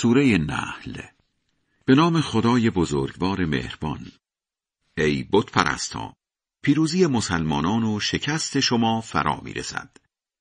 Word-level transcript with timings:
سوره 0.00 0.38
نحل. 0.38 1.02
به 1.84 1.94
نام 1.94 2.20
خدای 2.20 2.70
بزرگوار 2.70 3.44
مهربان. 3.44 4.12
ای 4.98 5.28
بت 5.32 5.52
پرستا 5.52 6.14
پیروزی 6.62 7.06
مسلمانان 7.06 7.84
و 7.84 8.00
شکست 8.00 8.60
شما 8.60 9.00
فرا 9.00 9.40
می‌رسد. 9.40 9.96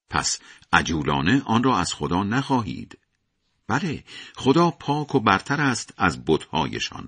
پس 0.10 0.40
عجولانه 0.74 1.42
آن 1.46 1.64
را 1.64 1.78
از 1.78 1.94
خدا 1.94 2.24
نخواهید. 2.24 3.00
بله 3.68 4.04
خدا 4.36 4.72
پاک 4.72 5.16
و 5.16 5.20
برتر 5.20 5.62
است 5.62 5.94
از 5.98 6.26
بتهایشان. 6.26 7.08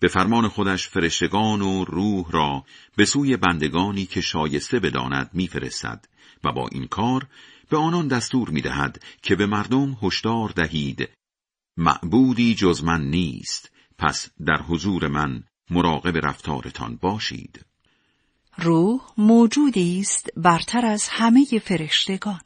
به 0.00 0.08
فرمان 0.08 0.48
خودش 0.48 0.88
فرشتگان 0.88 1.62
و 1.62 1.84
روح 1.84 2.30
را 2.30 2.64
به 2.96 3.04
سوی 3.04 3.36
بندگانی 3.36 4.06
که 4.06 4.20
شایسته 4.20 4.80
بداند 4.80 5.30
میفرستد 5.32 6.08
و 6.44 6.52
با 6.52 6.68
این 6.72 6.86
کار 6.86 7.28
به 7.70 7.76
آنان 7.76 8.08
دستور 8.08 8.50
می‌دهد 8.50 9.02
که 9.22 9.36
به 9.36 9.46
مردم 9.46 9.98
هشدار 10.02 10.48
دهید 10.48 11.08
معبودی 11.76 12.54
جز 12.54 12.84
من 12.84 13.02
نیست. 13.02 13.70
پس 13.98 14.28
در 14.46 14.62
حضور 14.62 15.08
من 15.08 15.44
مراقب 15.70 16.26
رفتارتان 16.26 16.96
باشید. 16.96 17.64
روح 18.58 19.00
موجودی 19.18 20.00
است 20.00 20.28
برتر 20.36 20.86
از 20.86 21.08
همه 21.08 21.44
فرشتگان. 21.64 22.40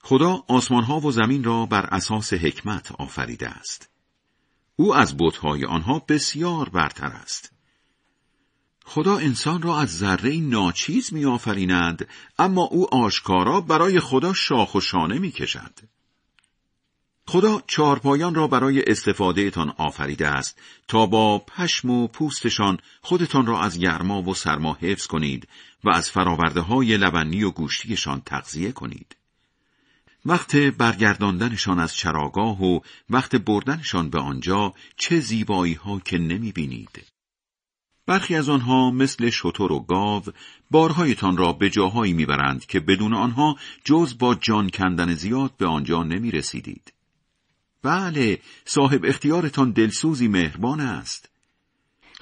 خدا 0.00 0.44
آسمانها 0.48 1.00
و 1.00 1.12
زمین 1.12 1.44
را 1.44 1.66
بر 1.66 1.86
اساس 1.86 2.32
حکمت 2.32 2.92
آفریده 2.92 3.48
است. 3.48 3.88
او 4.76 4.94
از 4.94 5.16
بتهای 5.16 5.64
آنها 5.64 5.98
بسیار 5.98 6.68
برتر 6.68 7.06
است. 7.06 7.52
خدا 8.84 9.18
انسان 9.18 9.62
را 9.62 9.80
از 9.80 9.98
ذره 9.98 10.36
ناچیز 10.36 11.12
می 11.12 11.24
آفریند 11.24 12.08
اما 12.38 12.62
او 12.62 12.94
آشکارا 12.94 13.60
برای 13.60 14.00
خدا 14.00 14.32
شاخ 14.32 14.74
و 14.74 14.80
شانه 14.80 15.18
می 15.18 15.30
کشد. 15.30 15.91
خدا 17.26 17.62
چارپایان 17.66 18.34
را 18.34 18.46
برای 18.46 18.82
استفاده 18.86 19.50
تان 19.50 19.70
آفریده 19.76 20.28
است 20.28 20.58
تا 20.88 21.06
با 21.06 21.38
پشم 21.38 21.90
و 21.90 22.06
پوستشان 22.06 22.78
خودتان 23.02 23.46
را 23.46 23.60
از 23.60 23.78
گرما 23.78 24.22
و 24.22 24.34
سرما 24.34 24.78
حفظ 24.80 25.06
کنید 25.06 25.48
و 25.84 25.90
از 25.90 26.10
فراورده 26.10 26.60
های 26.60 26.96
لبنی 26.96 27.44
و 27.44 27.50
گوشتیشان 27.50 28.22
تغذیه 28.26 28.72
کنید. 28.72 29.16
وقت 30.26 30.56
برگرداندنشان 30.56 31.78
از 31.78 31.96
چراگاه 31.96 32.62
و 32.62 32.80
وقت 33.10 33.36
بردنشان 33.36 34.10
به 34.10 34.18
آنجا 34.18 34.74
چه 34.96 35.20
زیبایی 35.20 35.74
ها 35.74 36.00
که 36.04 36.18
نمی 36.18 36.52
بینید. 36.52 37.04
برخی 38.06 38.36
از 38.36 38.48
آنها 38.48 38.90
مثل 38.90 39.30
شتر 39.30 39.72
و 39.72 39.80
گاو 39.80 40.22
بارهایتان 40.70 41.36
را 41.36 41.52
به 41.52 41.70
جاهایی 41.70 42.12
می‌برند 42.12 42.66
که 42.66 42.80
بدون 42.80 43.14
آنها 43.14 43.56
جز 43.84 44.18
با 44.18 44.34
جان 44.34 44.70
کندن 44.70 45.14
زیاد 45.14 45.56
به 45.58 45.66
آنجا 45.66 46.02
نمی 46.02 46.30
رسیدید. 46.30 46.92
بله 47.82 48.38
صاحب 48.64 49.04
اختیارتان 49.04 49.72
دلسوزی 49.72 50.28
مهربان 50.28 50.80
است. 50.80 51.28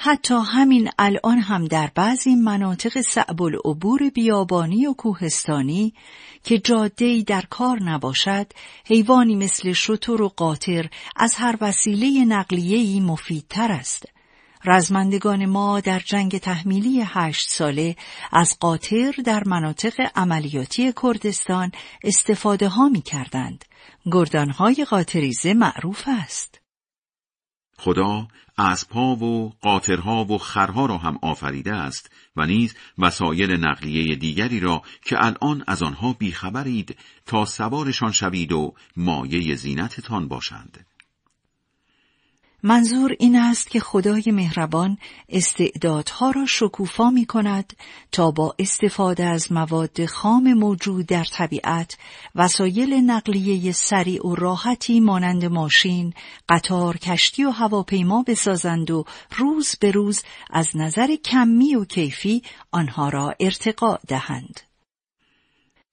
حتی 0.03 0.35
همین 0.35 0.91
الان 0.99 1.39
هم 1.39 1.65
در 1.65 1.91
بعضی 1.95 2.35
مناطق 2.35 3.01
صعب 3.01 3.43
العبور 3.43 4.11
بیابانی 4.15 4.87
و 4.87 4.93
کوهستانی 4.93 5.95
که 6.45 6.59
جاده 6.59 7.23
در 7.27 7.45
کار 7.51 7.83
نباشد 7.83 8.47
حیوانی 8.87 9.35
مثل 9.35 9.73
شتر 9.73 10.23
و 10.23 10.29
قاطر 10.29 10.91
از 11.17 11.35
هر 11.35 11.57
وسیله 11.61 12.25
نقلیه‌ای 12.25 13.01
مفیدتر 13.01 13.73
است. 13.73 14.05
رزمندگان 14.65 15.47
ما 15.47 15.81
در 15.81 15.99
جنگ 15.99 16.39
تحمیلی 16.39 17.03
هشت 17.07 17.51
ساله 17.51 17.97
از 18.33 18.57
قاطر 18.61 19.13
در 19.25 19.43
مناطق 19.47 20.11
عملیاتی 20.17 20.93
کردستان 21.03 21.73
استفاده 22.05 22.69
ها 22.69 22.89
می 22.89 23.03
کردند. 23.03 23.65
گردانهای 24.13 24.87
قاطریزه 24.91 25.55
معروف 25.55 26.05
است. 26.07 26.61
خدا 27.79 28.29
اسبها 28.59 29.17
و 29.17 29.53
قاطرها 29.61 30.25
و 30.25 30.39
خرها 30.39 30.87
را 30.87 30.99
هم 30.99 31.19
آفریده 31.23 31.75
است 31.75 32.11
و 32.37 32.47
نیز 32.47 32.75
وسایل 32.99 33.51
نقلیه 33.51 34.17
دیگری 34.17 34.61
را 34.61 34.83
که 35.05 35.17
الان 35.25 35.65
از 35.67 35.83
آنها 35.83 36.13
بیخبرید 36.13 36.97
تا 37.27 37.45
سوارشان 37.45 38.13
شوید 38.13 38.53
و 38.53 38.75
مایه 38.97 39.55
زینتتان 39.55 40.29
باشند. 40.29 40.87
منظور 42.63 43.17
این 43.19 43.37
است 43.37 43.71
که 43.71 43.81
خدای 43.81 44.23
مهربان 44.27 44.99
استعدادها 45.29 46.31
را 46.31 46.47
شکوفا 46.47 47.11
می 47.11 47.27
کند 47.27 47.77
تا 48.13 48.31
با 48.31 48.55
استفاده 48.59 49.25
از 49.25 49.53
مواد 49.53 50.07
خام 50.07 50.53
موجود 50.53 51.07
در 51.07 51.25
طبیعت 51.25 51.99
وسایل 52.35 52.95
نقلیه 52.95 53.73
سریع 53.73 54.27
و 54.27 54.35
راحتی 54.35 55.01
مانند 55.01 55.45
ماشین، 55.45 56.15
قطار، 56.49 56.97
کشتی 56.97 57.45
و 57.45 57.51
هواپیما 57.51 58.23
بسازند 58.23 58.91
و 58.91 59.05
روز 59.37 59.77
به 59.81 59.91
روز 59.91 60.23
از 60.51 60.77
نظر 60.77 61.17
کمی 61.17 61.75
و 61.75 61.85
کیفی 61.85 62.43
آنها 62.73 63.09
را 63.09 63.35
ارتقا 63.41 63.99
دهند. 64.09 64.61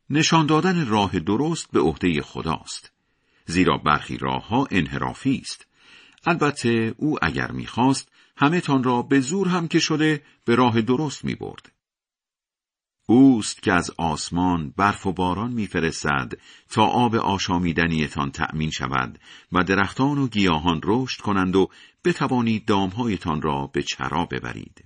نشان 0.09 0.45
دادن 0.45 0.85
راه 0.85 1.19
درست 1.19 1.71
به 1.71 1.79
عهده 1.79 2.21
خداست. 2.21 2.91
زیرا 3.45 3.77
برخی 3.77 4.17
راهها 4.17 4.67
انحرافی 4.71 5.41
است 5.43 5.67
البته 6.29 6.95
او 6.97 7.17
اگر 7.21 7.51
می‌خواست 7.51 8.11
همه 8.37 8.61
تان 8.61 8.83
را 8.83 9.01
به 9.01 9.19
زور 9.19 9.47
هم 9.47 9.67
که 9.67 9.79
شده 9.79 10.23
به 10.45 10.55
راه 10.55 10.81
درست 10.81 11.25
می 11.25 11.35
برد. 11.35 11.71
اوست 13.09 13.63
که 13.63 13.73
از 13.73 13.91
آسمان 13.97 14.73
برف 14.77 15.05
و 15.05 15.11
باران 15.11 15.51
میفرستد 15.51 16.33
تا 16.69 16.85
آب 16.85 17.15
آشامیدنیتان 17.15 18.31
تأمین 18.31 18.71
شود 18.71 19.19
و 19.51 19.63
درختان 19.63 20.17
و 20.17 20.27
گیاهان 20.27 20.81
رشد 20.83 21.21
کنند 21.21 21.55
و 21.55 21.69
بتوانید 22.05 22.65
دامهایتان 22.65 23.41
را 23.41 23.67
به 23.73 23.83
چرا 23.83 24.25
ببرید. 24.25 24.83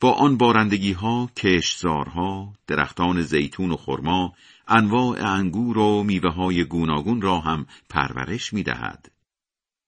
با 0.00 0.12
آن 0.12 0.36
بارندگی 0.36 0.92
ها، 0.92 1.30
کشتزارها، 1.36 2.52
درختان 2.66 3.22
زیتون 3.22 3.70
و 3.70 3.76
خرما، 3.76 4.32
انواع 4.68 5.26
انگور 5.26 5.78
و 5.78 6.02
میوه 6.02 6.30
های 6.30 6.64
گوناگون 6.64 7.20
را 7.20 7.40
هم 7.40 7.66
پرورش 7.90 8.52
می 8.52 8.62
دهد. 8.62 9.13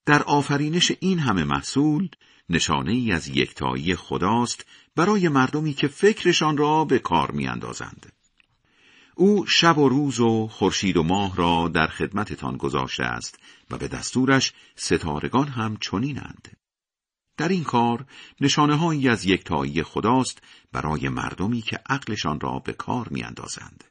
در 0.06 0.22
آفرینش 0.22 0.92
این 1.00 1.18
همه 1.18 1.44
محصول 1.44 2.08
نشانه 2.48 2.92
ای 2.92 3.12
از 3.12 3.28
یکتایی 3.28 3.94
خداست 3.94 4.66
برای 4.96 5.28
مردمی 5.28 5.74
که 5.74 5.88
فکرشان 5.88 6.56
را 6.56 6.84
به 6.84 6.98
کار 6.98 7.30
میاندازند. 7.30 8.12
او 9.14 9.46
شب 9.46 9.78
و 9.78 9.88
روز 9.88 10.20
و 10.20 10.48
خورشید 10.48 10.96
و 10.96 11.02
ماه 11.02 11.36
را 11.36 11.68
در 11.68 11.86
خدمتتان 11.86 12.56
گذاشته 12.56 13.04
است 13.04 13.38
و 13.70 13.78
به 13.78 13.88
دستورش 13.88 14.52
ستارگان 14.76 15.48
هم 15.48 15.76
چنینند. 15.80 16.56
در 17.36 17.48
این 17.48 17.64
کار 17.64 18.06
نشانه 18.40 18.76
هایی 18.76 19.08
از 19.08 19.24
یکتایی 19.24 19.82
خداست 19.82 20.42
برای 20.72 21.08
مردمی 21.08 21.62
که 21.62 21.80
عقلشان 21.88 22.40
را 22.40 22.58
به 22.58 22.72
کار 22.72 23.08
میاندازند. 23.08 23.84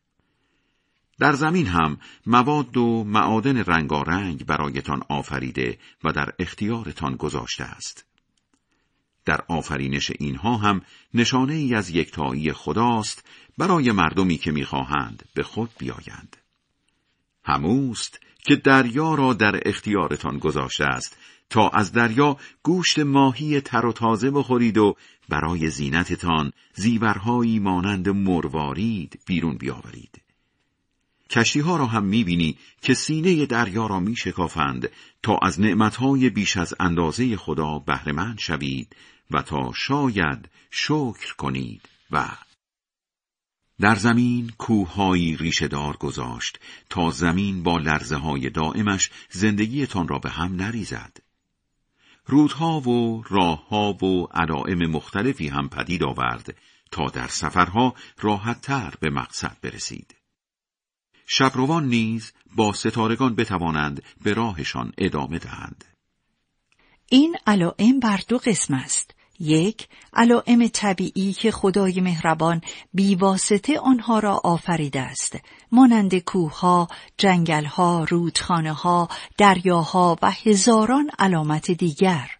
در 1.19 1.33
زمین 1.33 1.67
هم 1.67 1.97
مواد 2.25 2.77
و 2.77 3.03
معادن 3.03 3.57
رنگارنگ 3.57 4.45
برایتان 4.45 5.01
آفریده 5.09 5.77
و 6.03 6.11
در 6.11 6.29
اختیارتان 6.39 7.15
گذاشته 7.15 7.63
است. 7.63 8.05
در 9.25 9.41
آفرینش 9.47 10.11
اینها 10.19 10.57
هم 10.57 10.81
نشانه 11.13 11.53
ای 11.53 11.75
از 11.75 11.89
یکتایی 11.89 12.53
خداست 12.53 13.25
برای 13.57 13.91
مردمی 13.91 14.37
که 14.37 14.51
می‌خواهند 14.51 15.23
به 15.33 15.43
خود 15.43 15.69
بیایند. 15.77 16.37
هموست 17.45 18.19
که 18.45 18.55
دریا 18.55 19.15
را 19.15 19.33
در 19.33 19.61
اختیارتان 19.65 20.37
گذاشته 20.37 20.85
است 20.85 21.17
تا 21.49 21.69
از 21.69 21.91
دریا 21.91 22.37
گوشت 22.63 22.99
ماهی 22.99 23.61
تر 23.61 23.85
و 23.85 23.93
تازه 23.93 24.31
بخورید 24.31 24.77
و 24.77 24.95
برای 25.29 25.69
زینتتان 25.69 26.51
زیورهایی 26.73 27.59
مانند 27.59 28.09
مروارید 28.09 29.19
بیرون 29.25 29.57
بیاورید. 29.57 30.24
کشتی 31.29 31.59
ها 31.59 31.77
را 31.77 31.85
هم 31.85 32.03
می‌بینی 32.03 32.57
که 32.81 32.93
سینه 32.93 33.45
دریا 33.45 33.87
را 33.87 33.99
میشکافند 33.99 34.89
تا 35.23 35.37
از 35.37 35.61
نعمتهای 35.61 36.29
بیش 36.29 36.57
از 36.57 36.73
اندازه 36.79 37.37
خدا 37.37 37.79
بهرهمند 37.79 38.39
شوید 38.39 38.95
و 39.31 39.41
تا 39.41 39.71
شاید 39.75 40.49
شکر 40.71 41.35
کنید 41.37 41.81
و 42.11 42.27
در 43.79 43.95
زمین 43.95 44.51
کوههایی 44.57 45.37
ریشهدار 45.37 45.97
گذاشت 45.97 46.59
تا 46.89 47.11
زمین 47.11 47.63
با 47.63 47.77
لرزه 47.77 48.15
های 48.15 48.49
دائمش 48.49 49.11
زندگیتان 49.29 50.07
را 50.07 50.19
به 50.19 50.29
هم 50.29 50.55
نریزد. 50.55 51.17
رودها 52.25 52.79
و 52.79 53.23
راهها 53.29 53.93
و 53.93 54.27
علائم 54.33 54.91
مختلفی 54.91 55.47
هم 55.47 55.69
پدید 55.69 56.03
آورد 56.03 56.57
تا 56.91 57.05
در 57.05 57.27
سفرها 57.27 57.95
راحتتر 58.21 58.93
به 58.99 59.09
مقصد 59.09 59.57
برسید. 59.61 60.15
شبروان 61.25 61.87
نیز 61.87 62.31
با 62.55 62.73
ستارگان 62.73 63.35
بتوانند 63.35 64.03
به 64.23 64.33
راهشان 64.33 64.93
ادامه 64.97 65.39
دهند. 65.39 65.85
این 67.09 67.35
علائم 67.47 67.99
بر 67.99 68.19
دو 68.27 68.37
قسم 68.37 68.73
است. 68.73 69.15
یک 69.39 69.87
علائم 70.13 70.67
طبیعی 70.67 71.33
که 71.33 71.51
خدای 71.51 72.01
مهربان 72.01 72.61
بیواسطه 72.93 73.79
آنها 73.79 74.19
را 74.19 74.41
آفریده 74.43 75.01
است 75.01 75.37
مانند 75.71 76.17
کوهها، 76.17 76.87
جنگلها، 77.17 78.03
رودخانهها، 78.09 79.09
دریاها 79.37 80.17
و 80.21 80.31
هزاران 80.31 81.09
علامت 81.19 81.71
دیگر 81.71 82.31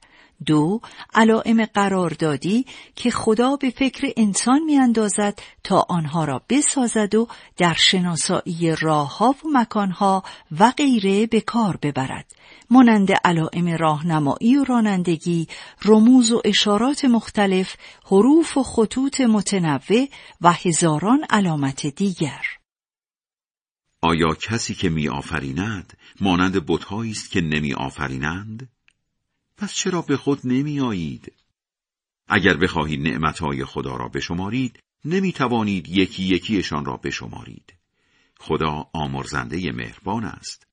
دو 0.46 0.82
علائم 1.14 1.66
قراردادی 1.66 2.66
که 2.96 3.12
خدا 3.12 3.56
به 3.56 3.70
فکر 3.70 4.14
انسان 4.18 4.64
میاندازد 4.64 5.40
تا 5.64 5.86
آنها 5.90 6.26
را 6.26 6.42
بسازد 6.50 7.16
و 7.16 7.28
در 7.58 7.74
شناسایی 7.74 8.76
راهها 8.82 9.30
و 9.30 9.48
مکانها 9.54 10.24
و 10.60 10.72
غیره 10.72 11.28
به 11.28 11.42
کار 11.42 11.78
ببرد 11.82 12.32
مانند 12.70 13.12
علائم 13.12 13.78
راهنمایی 13.80 14.58
و 14.58 14.64
رانندگی 14.64 15.48
رموز 15.86 16.32
و 16.32 16.42
اشارات 16.46 17.06
مختلف 17.06 17.76
حروف 18.06 18.58
و 18.58 18.64
خطوط 18.64 19.22
متنوع 19.22 20.08
و 20.42 20.52
هزاران 20.52 21.26
علامت 21.30 21.88
دیگر 21.88 22.42
آیا 24.02 24.34
کسی 24.34 24.74
که 24.74 24.90
می 24.90 25.10
آفریند 25.10 25.98
مانند 26.22 26.66
بتهایی 26.66 27.12
است 27.12 27.32
که 27.32 27.42
نمی 27.42 27.74
آفرینند؟ 27.74 28.70
پس 29.58 29.74
چرا 29.74 30.02
به 30.02 30.18
خود 30.18 30.40
نمی 30.44 30.80
آیید؟ 30.80 31.34
اگر 32.28 32.58
بخواهید 32.58 33.08
نعمتهای 33.08 33.66
خدا 33.66 33.96
را 33.96 34.08
بشمارید 34.08 34.80
نمی 35.06 35.32
توانید 35.32 35.90
یکی 35.90 36.24
یکیشان 36.24 36.86
را 36.86 36.98
بشمارید. 36.98 37.74
خدا 38.40 38.90
آمرزنده 38.94 39.72
مهربان 39.72 40.26
است. 40.26 40.68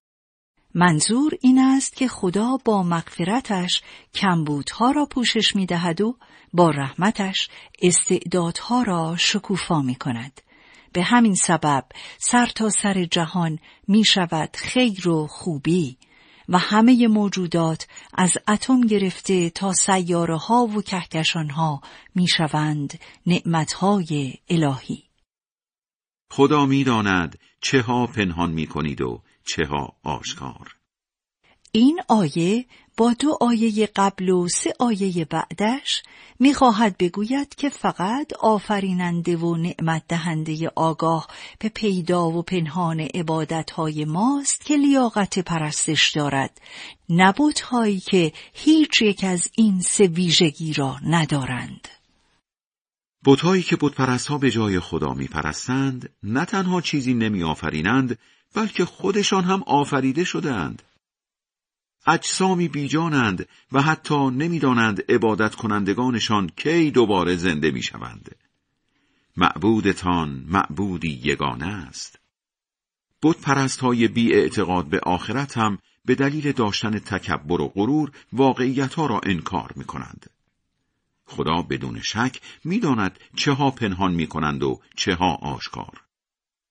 منظور 0.75 1.32
این 1.40 1.58
است 1.58 1.96
که 1.96 2.08
خدا 2.08 2.56
با 2.64 2.82
مغفرتش 2.82 3.82
کمبودها 4.14 4.90
را 4.90 5.06
پوشش 5.06 5.56
می 5.56 5.67
دهد 5.67 6.00
و 6.00 6.19
با 6.52 6.70
رحمتش 6.70 7.49
استعدادها 7.82 8.82
را 8.82 9.17
شکوفا 9.17 9.82
می 9.82 9.94
کند. 9.94 10.40
به 10.93 11.02
همین 11.02 11.34
سبب 11.34 11.84
سر 12.19 12.46
تا 12.46 12.70
سر 12.70 13.05
جهان 13.05 13.58
می 13.88 14.05
شود 14.05 14.56
خیر 14.56 15.08
و 15.08 15.26
خوبی 15.26 15.96
و 16.52 16.58
همه 16.58 17.08
موجودات 17.08 17.87
از 18.14 18.38
اتم 18.49 18.81
گرفته 18.81 19.50
تا 19.50 19.72
سیاره 19.72 20.37
ها 20.37 20.66
و 20.66 20.82
کهکشان 20.82 21.50
ها 21.50 21.81
می 22.14 22.28
شوند 22.28 23.00
نعمت 23.26 23.72
های 23.72 24.34
الهی. 24.49 25.02
خدا 26.31 26.66
می 26.66 26.84
داند 26.84 27.38
چه 27.60 27.82
ها 27.82 28.06
پنهان 28.06 28.50
می 28.50 28.66
کنید 28.66 29.00
و 29.00 29.22
چه 29.46 29.66
ها 29.66 29.96
آشکار. 30.02 30.76
این 31.72 32.00
آیه 32.08 32.66
با 32.97 33.15
دو 33.19 33.39
آیه 33.41 33.89
قبل 33.97 34.29
و 34.29 34.49
سه 34.49 34.73
آیه 34.79 35.25
بعدش 35.25 36.03
می‌خواهد 36.41 36.99
بگوید 36.99 37.55
که 37.55 37.69
فقط 37.69 38.33
آفریننده 38.41 39.37
و 39.37 39.56
نعمت 39.56 40.03
دهنده 40.09 40.71
آگاه 40.77 41.29
به 41.59 41.69
پیدا 41.69 42.31
و 42.31 42.43
پنهان 42.43 43.00
عبادتهای 43.00 44.05
ماست 44.05 44.65
که 44.65 44.77
لیاقت 44.77 45.39
پرستش 45.39 46.11
دارد 46.11 46.61
نبوت 47.09 47.61
هایی 47.61 48.00
که 48.00 48.33
هیچ 48.53 49.03
یک 49.03 49.25
از 49.25 49.50
این 49.56 49.81
سه 49.81 50.06
ویژگی 50.06 50.73
را 50.73 50.97
ندارند. 51.06 51.89
بتهایی 53.25 53.62
که 53.62 53.77
بت 53.81 54.00
ها 54.00 54.39
به 54.39 54.50
جای 54.50 54.81
خدا 54.81 55.15
میپرستند 55.15 56.11
نه 56.23 56.44
تنها 56.44 56.81
چیزی 56.81 57.15
نمی 57.15 57.43
آفرینند 57.43 58.19
بلکه 58.55 58.85
خودشان 58.85 59.44
هم 59.44 59.62
آفریده 59.62 60.25
شدند 60.25 60.83
اجسامی 62.06 62.69
بیجانند 62.69 63.49
و 63.72 63.82
حتی 63.82 64.31
نمی‌دانند 64.31 65.12
عبادت 65.12 65.54
کنندگانشان 65.54 66.50
کی 66.56 66.90
دوباره 66.90 67.37
زنده 67.37 67.70
می‌شوند. 67.70 68.37
معبودتان 69.37 70.44
معبودی 70.49 71.20
یگانه 71.25 71.66
است. 71.66 72.19
بود 73.22 73.40
پرست 73.40 73.81
های 73.81 74.08
بی 74.08 74.34
اعتقاد 74.34 74.87
به 74.87 75.00
آخرت 75.00 75.58
هم 75.58 75.78
به 76.04 76.14
دلیل 76.14 76.52
داشتن 76.52 76.99
تکبر 76.99 77.60
و 77.60 77.69
غرور 77.69 78.12
واقعیت 78.32 78.94
ها 78.94 79.06
را 79.06 79.20
انکار 79.22 79.72
می 79.76 79.84
کنند. 79.84 80.31
خدا 81.26 81.62
بدون 81.62 82.00
شک 82.00 82.40
می‌داند 82.64 83.19
چه 83.37 83.52
ها 83.52 83.70
پنهان 83.70 84.14
می 84.14 84.26
کنند 84.26 84.62
و 84.62 84.81
چه 84.96 85.14
ها 85.14 85.34
آشکار. 85.34 86.00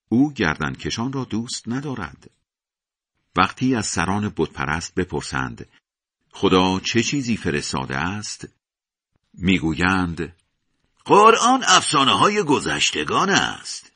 او 0.09 0.33
گردن 0.33 0.73
کشان 0.73 1.13
را 1.13 1.23
دوست 1.23 1.67
ندارد. 1.67 2.29
وقتی 3.35 3.75
از 3.75 3.85
سران 3.85 4.33
بتپرست 4.37 4.95
بپرسند 4.95 5.67
خدا 6.31 6.79
چه 6.79 7.03
چیزی 7.03 7.37
فرستاده 7.37 7.97
است؟ 7.97 8.47
می‌گویند 9.33 10.35
قرآن 11.05 11.63
افسانه 11.67 12.11
های 12.11 12.43
گذشتگان 12.43 13.29
است. 13.29 13.91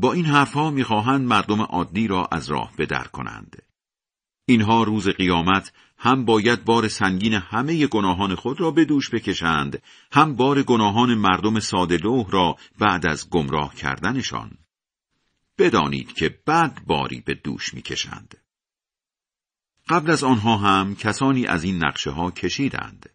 با 0.00 0.12
این 0.12 0.24
حرفها 0.24 0.70
می‌خواهند 0.70 1.28
مردم 1.28 1.60
عادی 1.60 2.06
را 2.06 2.28
از 2.32 2.50
راه 2.50 2.72
بدر 2.78 3.04
کنند. 3.04 3.62
اینها 4.46 4.82
روز 4.82 5.08
قیامت 5.08 5.72
هم 5.98 6.24
باید 6.24 6.64
بار 6.64 6.88
سنگین 6.88 7.34
همه 7.34 7.86
گناهان 7.86 8.34
خود 8.34 8.60
را 8.60 8.70
به 8.70 8.84
دوش 8.84 9.10
بکشند 9.10 9.82
هم 10.12 10.36
بار 10.36 10.62
گناهان 10.62 11.14
مردم 11.14 11.60
ساده 11.60 11.96
را 12.30 12.56
بعد 12.78 13.06
از 13.06 13.30
گمراه 13.30 13.74
کردنشان. 13.74 14.58
بدانید 15.58 16.12
که 16.12 16.40
بعد 16.46 16.86
باری 16.86 17.20
به 17.20 17.34
دوش 17.34 17.74
می‌کشند. 17.74 18.36
قبل 19.88 20.10
از 20.10 20.24
آنها 20.24 20.56
هم 20.56 20.96
کسانی 20.96 21.46
از 21.46 21.64
این 21.64 21.84
نقشه 21.84 22.10
ها 22.10 22.30
کشیدند. 22.30 23.10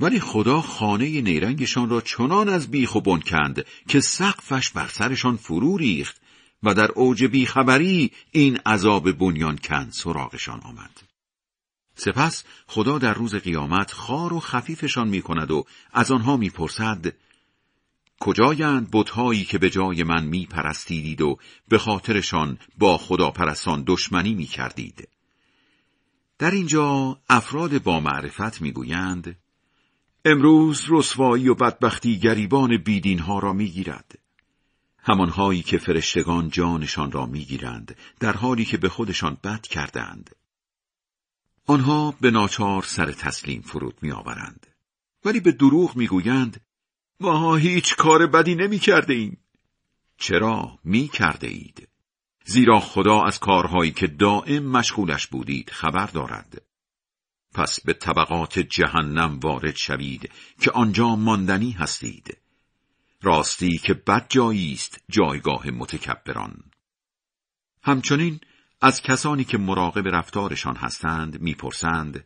ولی 0.00 0.20
خدا 0.20 0.60
خانه 0.60 1.20
نیرنگشان 1.20 1.90
را 1.90 2.00
چنان 2.00 2.48
از 2.48 2.70
بیخ 2.70 2.94
و 2.94 3.00
بن 3.00 3.20
کند 3.20 3.66
که 3.88 4.00
سقفش 4.00 4.70
بر 4.70 4.88
سرشان 4.88 5.36
فرو 5.36 5.76
ریخت 5.76 6.20
و 6.62 6.74
در 6.74 6.90
اوج 6.90 7.24
بیخبری 7.24 8.12
این 8.30 8.56
عذاب 8.56 9.12
بنیان 9.12 9.56
کند 9.56 9.92
سراغشان 9.92 10.60
آمد. 10.60 11.02
سپس 11.94 12.44
خدا 12.66 12.98
در 12.98 13.14
روز 13.14 13.34
قیامت 13.34 13.92
خار 13.92 14.32
و 14.32 14.40
خفیفشان 14.40 15.08
می 15.08 15.22
کند 15.22 15.50
و 15.50 15.64
از 15.92 16.10
آنها 16.10 16.36
می 16.36 16.50
پرسد 16.50 17.12
کجایند 18.20 18.88
بتهایی 18.92 19.44
که 19.44 19.58
به 19.58 19.70
جای 19.70 20.02
من 20.02 20.24
می 20.24 20.46
پرستیدید 20.46 21.20
و 21.20 21.38
به 21.68 21.78
خاطرشان 21.78 22.58
با 22.78 22.98
خدا 22.98 23.30
پرستان 23.30 23.84
دشمنی 23.86 24.34
می 24.34 24.46
کردید. 24.46 25.08
در 26.38 26.50
اینجا 26.50 27.20
افراد 27.28 27.82
با 27.82 28.00
معرفت 28.00 28.62
می‌گویند 28.62 29.38
امروز 30.24 30.82
رسوایی 30.88 31.48
و 31.48 31.54
بدبختی 31.54 32.18
گریبان 32.18 32.76
بیدین 32.76 33.18
ها 33.18 33.38
را 33.38 33.52
می‌گیرد 33.52 34.18
همانهایی 34.98 35.62
که 35.62 35.78
فرشتگان 35.78 36.48
جانشان 36.48 37.12
را 37.12 37.26
می‌گیرند 37.26 37.96
در 38.20 38.32
حالی 38.32 38.64
که 38.64 38.76
به 38.76 38.88
خودشان 38.88 39.36
بد 39.44 39.62
کردند 39.62 40.36
آنها 41.66 42.14
به 42.20 42.30
ناچار 42.30 42.82
سر 42.82 43.12
تسلیم 43.12 43.60
فرود 43.60 43.98
میآورند 44.02 44.66
ولی 45.24 45.40
به 45.40 45.52
دروغ 45.52 45.96
می‌گویند 45.96 46.60
ما 47.20 47.56
هیچ 47.56 47.96
کار 47.96 48.26
بدی 48.26 48.54
نمی 48.54 48.78
کرده 48.78 49.14
ایم. 49.14 49.38
چرا 50.18 50.78
می 50.84 51.08
کرده 51.08 51.46
اید؟ 51.46 51.88
زیرا 52.48 52.80
خدا 52.80 53.22
از 53.22 53.38
کارهایی 53.38 53.90
که 53.90 54.06
دائم 54.06 54.62
مشغولش 54.62 55.26
بودید 55.26 55.70
خبر 55.70 56.06
دارد. 56.06 56.62
پس 57.54 57.80
به 57.80 57.92
طبقات 57.92 58.58
جهنم 58.58 59.38
وارد 59.38 59.76
شوید 59.76 60.30
که 60.60 60.70
آنجا 60.70 61.16
ماندنی 61.16 61.70
هستید. 61.70 62.36
راستی 63.22 63.78
که 63.78 63.94
بد 63.94 64.26
جایی 64.28 64.72
است 64.72 65.04
جایگاه 65.10 65.70
متکبران. 65.70 66.64
همچنین 67.82 68.40
از 68.80 69.02
کسانی 69.02 69.44
که 69.44 69.58
مراقب 69.58 70.08
رفتارشان 70.08 70.76
هستند 70.76 71.40
می‌پرسند 71.40 72.24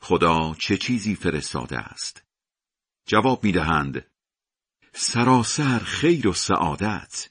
خدا 0.00 0.54
چه 0.58 0.76
چیزی 0.76 1.14
فرستاده 1.14 1.78
است؟ 1.78 2.22
جواب 3.06 3.44
می‌دهند 3.44 4.06
سراسر 4.92 5.78
خیر 5.78 6.28
و 6.28 6.32
سعادت. 6.32 7.28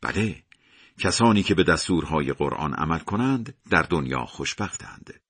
بله 0.00 0.43
کسانی 0.98 1.42
که 1.42 1.54
به 1.54 1.64
دستورهای 1.64 2.32
قرآن 2.32 2.74
عمل 2.74 2.98
کنند 2.98 3.54
در 3.70 3.82
دنیا 3.82 4.24
خوشبختند. 4.24 5.20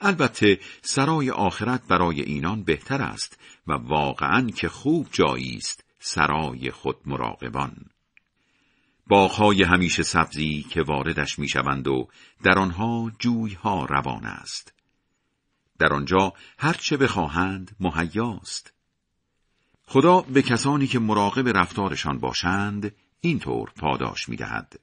البته 0.00 0.60
سرای 0.82 1.30
آخرت 1.30 1.82
برای 1.88 2.22
اینان 2.22 2.62
بهتر 2.62 3.02
است 3.02 3.38
و 3.66 3.72
واقعا 3.72 4.50
که 4.50 4.68
خوب 4.68 5.08
جایی 5.12 5.56
است 5.56 5.84
سرای 5.98 6.70
خود 6.70 6.96
مراقبان. 7.06 7.76
باغهای 9.06 9.62
همیشه 9.62 10.02
سبزی 10.02 10.66
که 10.70 10.82
واردش 10.82 11.38
می‌شوند 11.38 11.88
و 11.88 12.08
در 12.42 12.58
آنها 12.58 13.12
جویها 13.18 13.84
روان 13.84 14.24
است. 14.24 14.72
در 15.78 15.92
آنجا 15.92 16.32
هر 16.58 16.72
چه 16.72 16.96
بخواهند 16.96 17.76
مهیاست. 17.80 18.72
خدا 19.86 20.20
به 20.20 20.42
کسانی 20.42 20.86
که 20.86 20.98
مراقب 20.98 21.58
رفتارشان 21.58 22.18
باشند 22.18 22.94
اینطور 23.20 23.70
پاداش 23.76 24.28
می‌دهد. 24.28 24.80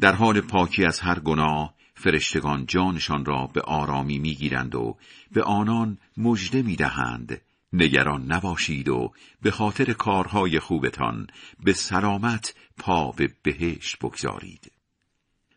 در 0.00 0.14
حال 0.14 0.40
پاکی 0.40 0.84
از 0.84 1.00
هر 1.00 1.18
گناه 1.18 1.74
فرشتگان 1.94 2.66
جانشان 2.66 3.24
را 3.24 3.46
به 3.46 3.60
آرامی 3.60 4.18
می‌گیرند 4.18 4.74
و 4.74 4.96
به 5.32 5.42
آنان 5.42 5.98
مژده 6.16 6.62
می‌دهند 6.62 7.40
نگران 7.72 8.32
نباشید 8.32 8.88
و 8.88 9.12
به 9.42 9.50
خاطر 9.50 9.92
کارهای 9.92 10.60
خوبتان 10.60 11.26
به 11.64 11.72
سلامت 11.72 12.54
پا 12.78 13.12
به 13.12 13.34
بهشت 13.42 13.98
بگذارید. 13.98 14.72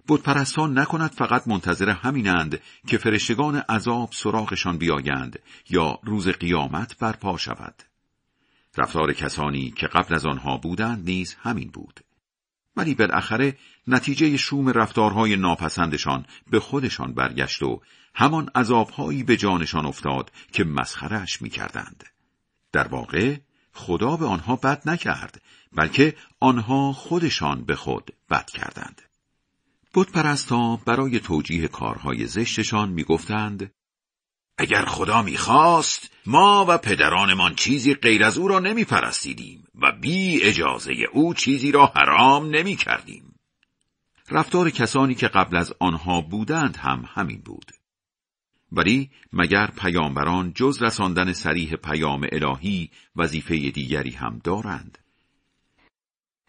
بتپرستان 0.07 0.79
نکند 0.79 1.11
فقط 1.11 1.47
منتظر 1.47 1.89
همینند 1.89 2.59
که 2.87 2.97
فرشتگان 2.97 3.55
عذاب 3.55 4.09
سراغشان 4.11 4.77
بیایند 4.77 5.39
یا 5.69 5.99
روز 6.03 6.27
قیامت 6.27 6.97
برپا 6.97 7.37
شود. 7.37 7.83
رفتار 8.77 9.13
کسانی 9.13 9.71
که 9.71 9.87
قبل 9.87 10.15
از 10.15 10.25
آنها 10.25 10.57
بودند 10.57 11.05
نیز 11.05 11.35
همین 11.39 11.69
بود. 11.69 11.99
ولی 12.75 12.95
بالاخره 12.95 13.57
نتیجه 13.87 14.37
شوم 14.37 14.69
رفتارهای 14.69 15.35
ناپسندشان 15.35 16.25
به 16.51 16.59
خودشان 16.59 17.13
برگشت 17.13 17.63
و 17.63 17.81
همان 18.15 18.49
عذابهایی 18.55 19.23
به 19.23 19.37
جانشان 19.37 19.85
افتاد 19.85 20.31
که 20.51 20.63
مسخرش 20.63 21.41
می 21.41 21.49
کردند. 21.49 22.03
در 22.71 22.87
واقع 22.87 23.37
خدا 23.73 24.17
به 24.17 24.25
آنها 24.25 24.55
بد 24.55 24.89
نکرد 24.89 25.41
بلکه 25.73 26.15
آنها 26.39 26.93
خودشان 26.93 27.63
به 27.63 27.75
خود 27.75 28.11
بد 28.29 28.49
کردند. 28.49 29.01
پرستا 30.13 30.75
برای 30.75 31.19
توجیه 31.19 31.67
کارهای 31.67 32.27
زشتشان 32.27 32.89
می‌گفتند 32.89 33.71
اگر 34.57 34.85
خدا 34.85 35.21
می‌خواست 35.21 36.11
ما 36.25 36.65
و 36.69 36.77
پدرانمان 36.77 37.55
چیزی 37.55 37.93
غیر 37.93 38.23
از 38.23 38.37
او 38.37 38.47
را 38.47 38.59
نمیپرستیدیم 38.59 39.67
و 39.75 39.91
بی 39.91 40.43
اجازه 40.43 40.93
او 41.13 41.33
چیزی 41.33 41.71
را 41.71 41.85
حرام 41.85 42.55
نمی‌کردیم. 42.55 43.35
رفتار 44.29 44.69
کسانی 44.69 45.15
که 45.15 45.27
قبل 45.27 45.57
از 45.57 45.73
آنها 45.79 46.21
بودند 46.21 46.77
هم 46.77 47.05
همین 47.13 47.41
بود. 47.41 47.71
ولی 48.71 49.11
مگر 49.33 49.67
پیامبران 49.67 50.53
جز 50.53 50.83
رساندن 50.83 51.33
سریح 51.33 51.75
پیام 51.75 52.27
الهی 52.31 52.91
وظیفه 53.15 53.55
دیگری 53.57 54.11
هم 54.11 54.41
دارند؟ 54.43 55.02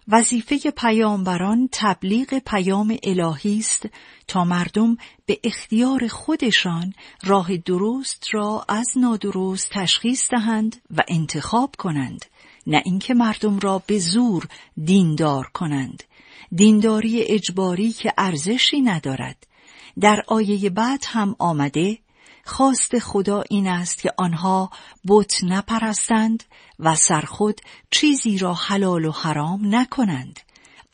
وظیفه 0.09 0.71
پیامبران 0.71 1.69
تبلیغ 1.73 2.39
پیام 2.47 2.97
الهی 3.03 3.59
است 3.59 3.89
تا 4.29 4.45
مردم 4.45 4.97
به 5.27 5.41
اختیار 5.45 6.09
خودشان 6.09 6.93
راه 7.23 7.57
درست 7.57 8.27
را 8.33 8.65
از 8.69 8.87
نادرست 8.97 9.71
تشخیص 9.73 10.31
دهند 10.31 10.77
و 10.97 11.03
انتخاب 11.09 11.75
کنند 11.79 12.25
نه 12.67 12.83
اینکه 12.85 13.15
مردم 13.15 13.59
را 13.59 13.83
به 13.87 13.99
زور 13.99 14.49
دیندار 14.85 15.51
کنند. 15.55 16.03
دینداری 16.55 17.23
اجباری 17.23 17.93
که 17.93 18.13
ارزشی 18.19 18.81
ندارد. 18.81 19.47
در 20.01 20.23
آیه 20.27 20.71
بعد 20.71 21.05
هم 21.07 21.37
آمده 21.39 21.99
خواست 22.45 22.99
خدا 22.99 23.43
این 23.51 23.69
است 23.69 24.03
که 24.03 24.13
آنها 24.19 24.71
بت 25.09 25.45
نپرستند 25.45 26.45
و 26.78 26.95
سرخود 26.95 27.61
چیزی 27.90 28.38
را 28.38 28.54
حلال 28.54 29.04
و 29.04 29.12
حرام 29.12 29.75
نکنند. 29.75 30.40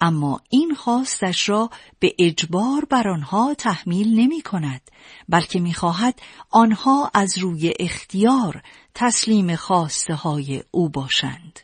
اما 0.01 0.41
این 0.51 0.75
خواستش 0.75 1.49
را 1.49 1.71
به 1.99 2.15
اجبار 2.19 2.85
بر 2.85 3.09
آنها 3.09 3.55
تحمیل 3.55 4.21
نمی 4.21 4.43
کند 4.43 4.91
بلکه 5.29 5.61
می 5.61 5.75
خواهد 5.75 6.23
آنها 6.51 7.11
از 7.15 7.39
روی 7.39 7.73
اختیار 7.79 8.63
تسلیم 8.95 9.57
خواسته 9.57 10.15
های 10.15 10.63
او 10.71 10.89
باشند. 10.89 11.61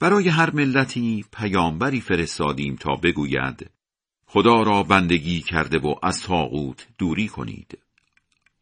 برای 0.00 0.28
هر 0.28 0.50
ملتی 0.50 1.24
پیامبری 1.32 2.00
فرستادیم 2.00 2.76
تا 2.76 2.96
بگوید 2.96 3.70
خدا 4.26 4.62
را 4.62 4.82
بندگی 4.82 5.40
کرده 5.40 5.78
و 5.78 5.94
از 6.02 6.22
تاغوت 6.22 6.86
دوری 6.98 7.28
کنید. 7.28 7.78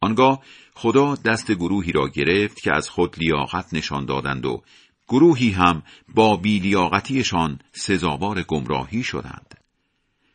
آنگاه 0.01 0.43
خدا 0.73 1.15
دست 1.15 1.51
گروهی 1.51 1.91
را 1.91 2.07
گرفت 2.07 2.61
که 2.61 2.71
از 2.73 2.89
خود 2.89 3.19
لیاقت 3.19 3.73
نشان 3.73 4.05
دادند 4.05 4.45
و 4.45 4.63
گروهی 5.07 5.51
هم 5.51 5.83
با 6.15 6.35
بیلیاقتیشان 6.35 7.59
سزاوار 7.71 8.43
گمراهی 8.43 9.03
شدند. 9.03 9.55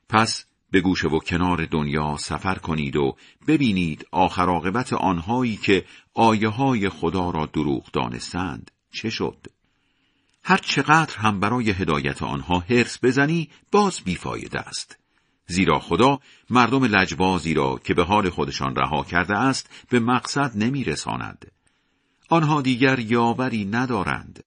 پس 0.09 0.45
به 0.71 0.81
گوشه 0.81 1.09
و 1.09 1.19
کنار 1.19 1.67
دنیا 1.67 2.17
سفر 2.17 2.55
کنید 2.55 2.97
و 2.97 3.17
ببینید 3.47 4.07
آخر 4.11 4.47
عاقبت 4.47 4.93
آنهایی 4.93 5.57
که 5.57 5.85
آیه 6.15 6.49
های 6.49 6.89
خدا 6.89 7.31
را 7.31 7.47
دروغ 7.47 7.91
دانستند 7.93 8.71
چه 8.93 9.11
شد. 9.11 9.47
هر 10.45 10.57
چقدر 10.57 11.17
هم 11.17 11.41
برای 11.41 11.71
هدایت 11.71 12.23
آنها 12.23 12.59
حرس 12.59 12.99
بزنی 13.05 13.49
باز 13.73 14.01
بیفایده 14.01 14.61
است. 14.61 15.02
زیرا 15.47 15.79
خدا 15.79 16.21
مردم 16.51 16.85
لجبازی 16.85 17.55
را 17.55 17.81
که 17.85 17.95
به 17.95 18.05
حال 18.05 18.31
خودشان 18.31 18.77
رها 18.77 19.05
کرده 19.05 19.39
است 19.39 19.87
به 19.89 20.01
مقصد 20.01 20.53
نمی 20.55 20.85
رساند. 20.85 21.53
آنها 22.29 22.63
دیگر 22.63 22.99
یاوری 22.99 23.65
ندارند. 23.65 24.45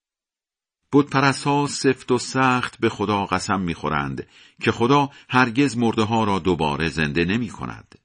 بودپرست 0.92 1.66
سفت 1.68 2.12
و 2.12 2.18
سخت 2.18 2.80
به 2.80 2.90
خدا 2.90 3.26
قسم 3.26 3.62
می‌خورند 3.62 4.28
که 4.62 4.72
خدا 4.72 5.10
هرگز 5.30 5.78
مرده 5.78 6.04
ها 6.04 6.24
را 6.24 6.40
دوباره 6.40 6.90
زنده 6.90 7.26
نمی 7.26 7.50
کند. 7.50 7.96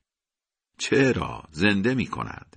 چرا 0.79 1.45
زنده 1.51 1.95
می 1.95 2.07
کند؟ 2.07 2.57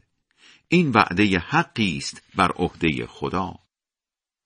این 0.67 0.91
وعده 0.91 1.39
حقی 1.39 1.97
است 1.97 2.21
بر 2.35 2.51
عهده 2.51 3.05
خدا. 3.07 3.53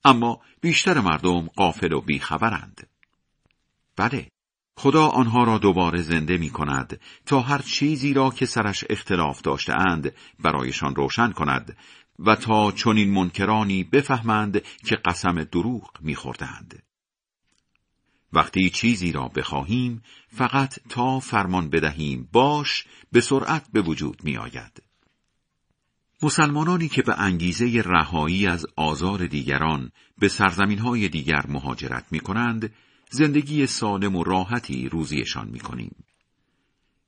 اما 0.04 0.40
بیشتر 0.60 1.00
مردم 1.00 1.40
قافل 1.46 1.92
و 1.92 2.00
بیخبرند. 2.00 2.86
بله، 3.96 4.30
خدا 4.78 5.06
آنها 5.06 5.44
را 5.44 5.58
دوباره 5.58 6.02
زنده 6.02 6.36
می 6.36 6.50
کند 6.50 7.00
تا 7.26 7.40
هر 7.40 7.58
چیزی 7.58 8.14
را 8.14 8.30
که 8.30 8.46
سرش 8.46 8.84
اختلاف 8.90 9.42
داشته 9.42 9.74
اند 9.74 10.12
برایشان 10.38 10.94
روشن 10.94 11.32
کند 11.32 11.76
و 12.18 12.36
تا 12.36 12.72
چنین 12.72 13.10
منکرانی 13.10 13.84
بفهمند 13.84 14.62
که 14.86 14.96
قسم 14.96 15.44
دروغ 15.44 15.90
میخوردند. 16.00 16.82
وقتی 18.32 18.70
چیزی 18.70 19.12
را 19.12 19.28
بخواهیم 19.28 20.02
فقط 20.28 20.78
تا 20.88 21.20
فرمان 21.20 21.70
بدهیم 21.70 22.28
باش 22.32 22.84
به 23.12 23.20
سرعت 23.20 23.66
به 23.72 23.82
وجود 23.82 24.24
می 24.24 24.36
آید. 24.36 24.82
مسلمانانی 26.22 26.88
که 26.88 27.02
به 27.02 27.20
انگیزه 27.20 27.82
رهایی 27.84 28.46
از 28.46 28.66
آزار 28.76 29.26
دیگران 29.26 29.90
به 30.18 30.28
سرزمین 30.28 30.78
های 30.78 31.08
دیگر 31.08 31.46
مهاجرت 31.48 32.04
می 32.10 32.20
کنند 32.20 32.72
زندگی 33.10 33.66
سالم 33.66 34.16
و 34.16 34.24
راحتی 34.24 34.88
روزیشان 34.88 35.48
می 35.48 35.60
کنیم. 35.60 36.04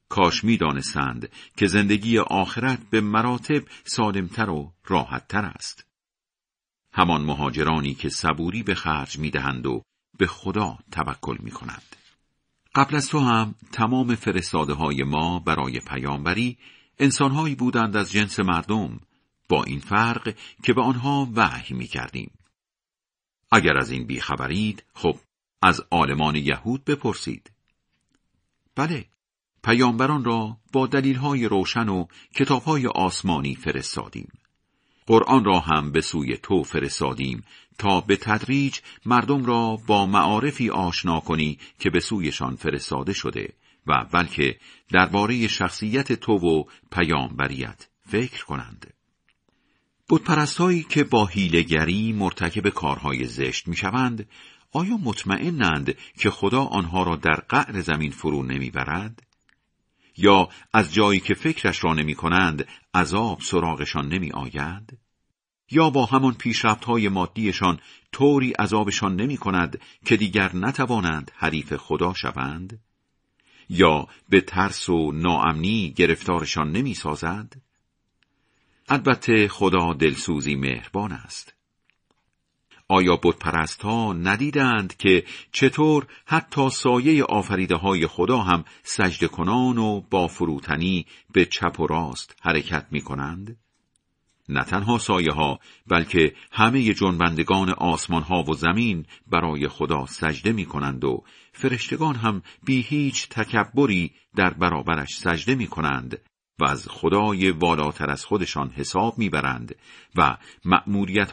کاش 0.08 0.44
می 0.44 0.56
دانستند 0.56 1.28
که 1.56 1.66
زندگی 1.66 2.18
آخرت 2.18 2.78
به 2.90 3.00
مراتب 3.00 3.62
سالمتر 3.84 4.50
و 4.50 4.72
راحتتر 4.86 5.44
است. 5.44 5.84
همان 6.92 7.22
مهاجرانی 7.22 7.94
که 7.94 8.08
صبوری 8.08 8.62
به 8.62 8.74
خرج 8.74 9.18
می 9.18 9.30
دهند 9.30 9.66
و 9.66 9.82
به 10.18 10.26
خدا 10.26 10.78
توکل 10.92 11.36
می 11.40 11.50
کنند. 11.50 11.96
قبل 12.74 12.96
از 12.96 13.08
تو 13.08 13.18
هم 13.18 13.54
تمام 13.72 14.14
فرستاده 14.14 14.72
های 14.72 15.02
ما 15.02 15.38
برای 15.38 15.80
پیامبری 15.80 16.58
انسانهایی 16.98 17.54
بودند 17.54 17.96
از 17.96 18.12
جنس 18.12 18.40
مردم 18.40 19.00
با 19.48 19.64
این 19.64 19.80
فرق 19.80 20.34
که 20.62 20.72
به 20.72 20.82
آنها 20.82 21.28
وحی 21.34 21.74
می 21.74 21.86
کردیم. 21.86 22.30
اگر 23.52 23.78
از 23.78 23.90
این 23.90 24.06
بیخبرید 24.06 24.84
خب 24.94 25.16
از 25.62 25.80
عالمان 25.90 26.36
یهود 26.36 26.84
بپرسید. 26.84 27.50
بله، 28.76 29.06
پیامبران 29.64 30.24
را 30.24 30.56
با 30.72 30.86
دلیلهای 30.86 31.46
روشن 31.46 31.88
و 31.88 32.06
کتابهای 32.34 32.86
آسمانی 32.86 33.54
فرستادیم. 33.54 34.32
قرآن 35.06 35.44
را 35.44 35.60
هم 35.60 35.92
به 35.92 36.00
سوی 36.00 36.36
تو 36.36 36.62
فرستادیم 36.62 37.44
تا 37.78 38.00
به 38.00 38.16
تدریج 38.16 38.78
مردم 39.06 39.44
را 39.44 39.78
با 39.86 40.06
معارفی 40.06 40.70
آشنا 40.70 41.20
کنی 41.20 41.58
که 41.78 41.90
به 41.90 42.00
سویشان 42.00 42.56
فرستاده 42.56 43.12
شده 43.12 43.54
و 43.86 44.04
بلکه 44.12 44.56
درباره 44.92 45.48
شخصیت 45.48 46.12
تو 46.12 46.32
و 46.32 46.64
پیامبریت 46.92 47.88
فکر 48.00 48.44
کنند. 48.44 48.94
بودپرستهایی 50.10 50.82
که 50.82 51.04
با 51.04 51.26
هیلگری 51.26 52.12
مرتکب 52.12 52.68
کارهای 52.68 53.24
زشت 53.24 53.68
می‌شوند 53.68 54.28
آیا 54.72 54.96
مطمئنند 54.96 55.94
که 56.18 56.30
خدا 56.30 56.64
آنها 56.64 57.02
را 57.02 57.16
در 57.16 57.44
قعر 57.48 57.80
زمین 57.80 58.10
فرو 58.10 58.42
نمی‌برد؟ 58.42 59.22
یا 60.16 60.48
از 60.72 60.94
جایی 60.94 61.20
که 61.20 61.34
فکرش 61.34 61.84
را 61.84 61.94
نمی 61.94 62.14
کنند 62.14 62.66
عذاب 62.94 63.40
سراغشان 63.40 64.08
نمی 64.08 64.32
آید؟ 64.32 64.98
یا 65.70 65.90
با 65.90 66.06
همان 66.06 66.34
پیشرفت 66.34 66.84
های 66.84 67.08
مادیشان 67.08 67.78
طوری 68.12 68.52
عذابشان 68.52 69.16
نمی 69.16 69.36
کند 69.36 69.80
که 70.04 70.16
دیگر 70.16 70.56
نتوانند 70.56 71.30
حریف 71.34 71.76
خدا 71.76 72.14
شوند؟ 72.14 72.80
یا 73.68 74.08
به 74.28 74.40
ترس 74.40 74.88
و 74.88 75.12
ناامنی 75.12 75.90
گرفتارشان 75.96 76.72
نمی 76.72 76.94
سازد؟ 76.94 77.69
البته 78.92 79.48
خدا 79.48 79.92
دلسوزی 79.92 80.54
مهربان 80.54 81.12
است. 81.12 81.54
آیا 82.88 83.16
بتپرست 83.22 83.82
ها 83.82 84.12
ندیدند 84.12 84.96
که 84.96 85.24
چطور 85.52 86.06
حتی 86.26 86.70
سایه 86.70 87.24
آفریده 87.24 87.76
های 87.76 88.06
خدا 88.06 88.38
هم 88.38 88.64
سجد 88.82 89.26
کنان 89.26 89.78
و 89.78 90.00
با 90.10 90.26
فروتنی 90.26 91.06
به 91.32 91.44
چپ 91.44 91.80
و 91.80 91.86
راست 91.86 92.36
حرکت 92.40 92.86
می 92.90 93.00
کنند؟ 93.00 93.56
نه 94.48 94.64
تنها 94.64 94.98
سایه 94.98 95.32
ها 95.32 95.60
بلکه 95.86 96.34
همه 96.52 96.94
جنبندگان 96.94 97.70
آسمان 97.70 98.22
ها 98.22 98.42
و 98.42 98.54
زمین 98.54 99.06
برای 99.26 99.68
خدا 99.68 100.06
سجده 100.06 100.52
می 100.52 100.66
کنند 100.66 101.04
و 101.04 101.24
فرشتگان 101.52 102.14
هم 102.14 102.42
بی 102.64 102.82
هیچ 102.82 103.28
تکبری 103.28 104.10
در 104.36 104.50
برابرش 104.50 105.18
سجده 105.18 105.54
می 105.54 105.66
کنند 105.66 106.18
و 106.60 106.64
از 106.64 106.88
خدای 106.88 107.50
والاتر 107.50 108.10
از 108.10 108.24
خودشان 108.24 108.70
حساب 108.70 109.18
می‌برند 109.18 109.74
و 110.16 110.36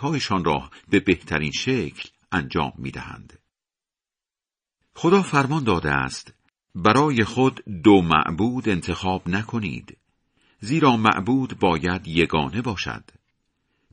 هایشان 0.01 0.43
را 0.43 0.69
به 0.89 0.99
بهترین 0.99 1.51
شکل 1.51 2.09
انجام 2.31 2.73
می‌دهند. 2.77 3.39
خدا 4.95 5.21
فرمان 5.21 5.63
داده 5.63 5.91
است 5.91 6.33
برای 6.75 7.23
خود 7.23 7.63
دو 7.83 8.01
معبود 8.01 8.69
انتخاب 8.69 9.29
نکنید 9.29 9.97
زیرا 10.59 10.97
معبود 10.97 11.59
باید 11.59 12.07
یگانه 12.07 12.61
باشد. 12.61 13.03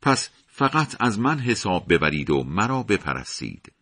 پس 0.03 0.31
فقط 0.47 0.97
از 1.01 1.19
من 1.19 1.39
حساب 1.39 1.93
ببرید 1.93 2.31
و 2.31 2.45
مرا 2.45 2.83
بپرستید. 2.83 3.73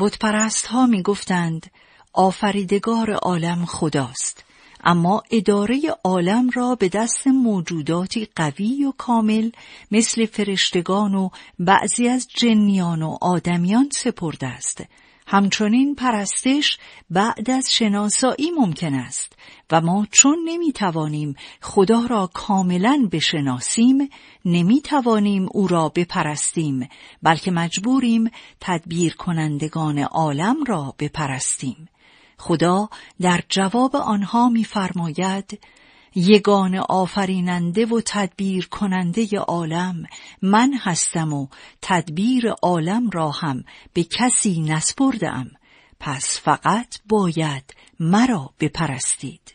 بتپرست 0.00 0.66
ها 0.66 0.86
می 0.86 1.02
گفتند 1.02 1.70
آفریدگار 2.12 3.10
عالم 3.10 3.64
خداست. 3.64 4.44
اما 4.88 5.22
اداره 5.30 5.80
عالم 6.04 6.50
را 6.50 6.74
به 6.74 6.88
دست 6.88 7.26
موجوداتی 7.26 8.28
قوی 8.36 8.84
و 8.84 8.92
کامل 8.98 9.50
مثل 9.90 10.26
فرشتگان 10.26 11.14
و 11.14 11.28
بعضی 11.58 12.08
از 12.08 12.28
جنیان 12.34 13.02
و 13.02 13.16
آدمیان 13.20 13.88
سپرده 13.92 14.46
است. 14.46 14.84
همچنین 15.26 15.94
پرستش 15.94 16.78
بعد 17.10 17.50
از 17.50 17.72
شناسایی 17.72 18.50
ممکن 18.58 18.94
است 18.94 19.32
و 19.72 19.80
ما 19.80 20.06
چون 20.10 20.38
نمی 20.44 20.72
توانیم 20.72 21.34
خدا 21.62 22.06
را 22.10 22.30
کاملا 22.34 23.08
بشناسیم 23.12 24.08
نمی 24.44 24.80
توانیم 24.80 25.48
او 25.52 25.68
را 25.68 25.88
بپرستیم 25.88 26.88
بلکه 27.22 27.50
مجبوریم 27.50 28.30
تدبیر 28.60 29.14
کنندگان 29.14 29.98
عالم 29.98 30.64
را 30.64 30.94
بپرستیم. 30.98 31.88
خدا 32.38 32.88
در 33.20 33.40
جواب 33.48 33.96
آنها 33.96 34.48
می‌فرماید 34.48 35.60
یگان 36.14 36.76
آفریننده 36.88 37.86
و 37.86 38.00
تدبیر 38.06 38.68
کننده 38.68 39.26
عالم 39.38 40.02
من 40.42 40.72
هستم 40.80 41.32
و 41.32 41.48
تدبیر 41.82 42.50
عالم 42.62 43.10
را 43.10 43.30
هم 43.30 43.64
به 43.92 44.04
کسی 44.04 44.60
نسپردم. 44.60 45.50
پس 46.00 46.40
فقط 46.40 46.98
باید 47.08 47.74
مرا 48.00 48.54
بپرستید. 48.60 49.54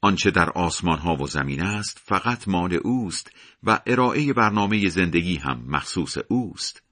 آنچه 0.00 0.30
در 0.30 0.50
آسمان 0.50 0.98
ها 0.98 1.16
و 1.16 1.26
زمین 1.26 1.62
است 1.62 2.00
فقط 2.04 2.48
مال 2.48 2.78
اوست 2.84 3.30
و 3.62 3.80
ارائه 3.86 4.32
برنامه 4.32 4.88
زندگی 4.88 5.36
هم 5.36 5.64
مخصوص 5.66 6.18
اوست. 6.28 6.82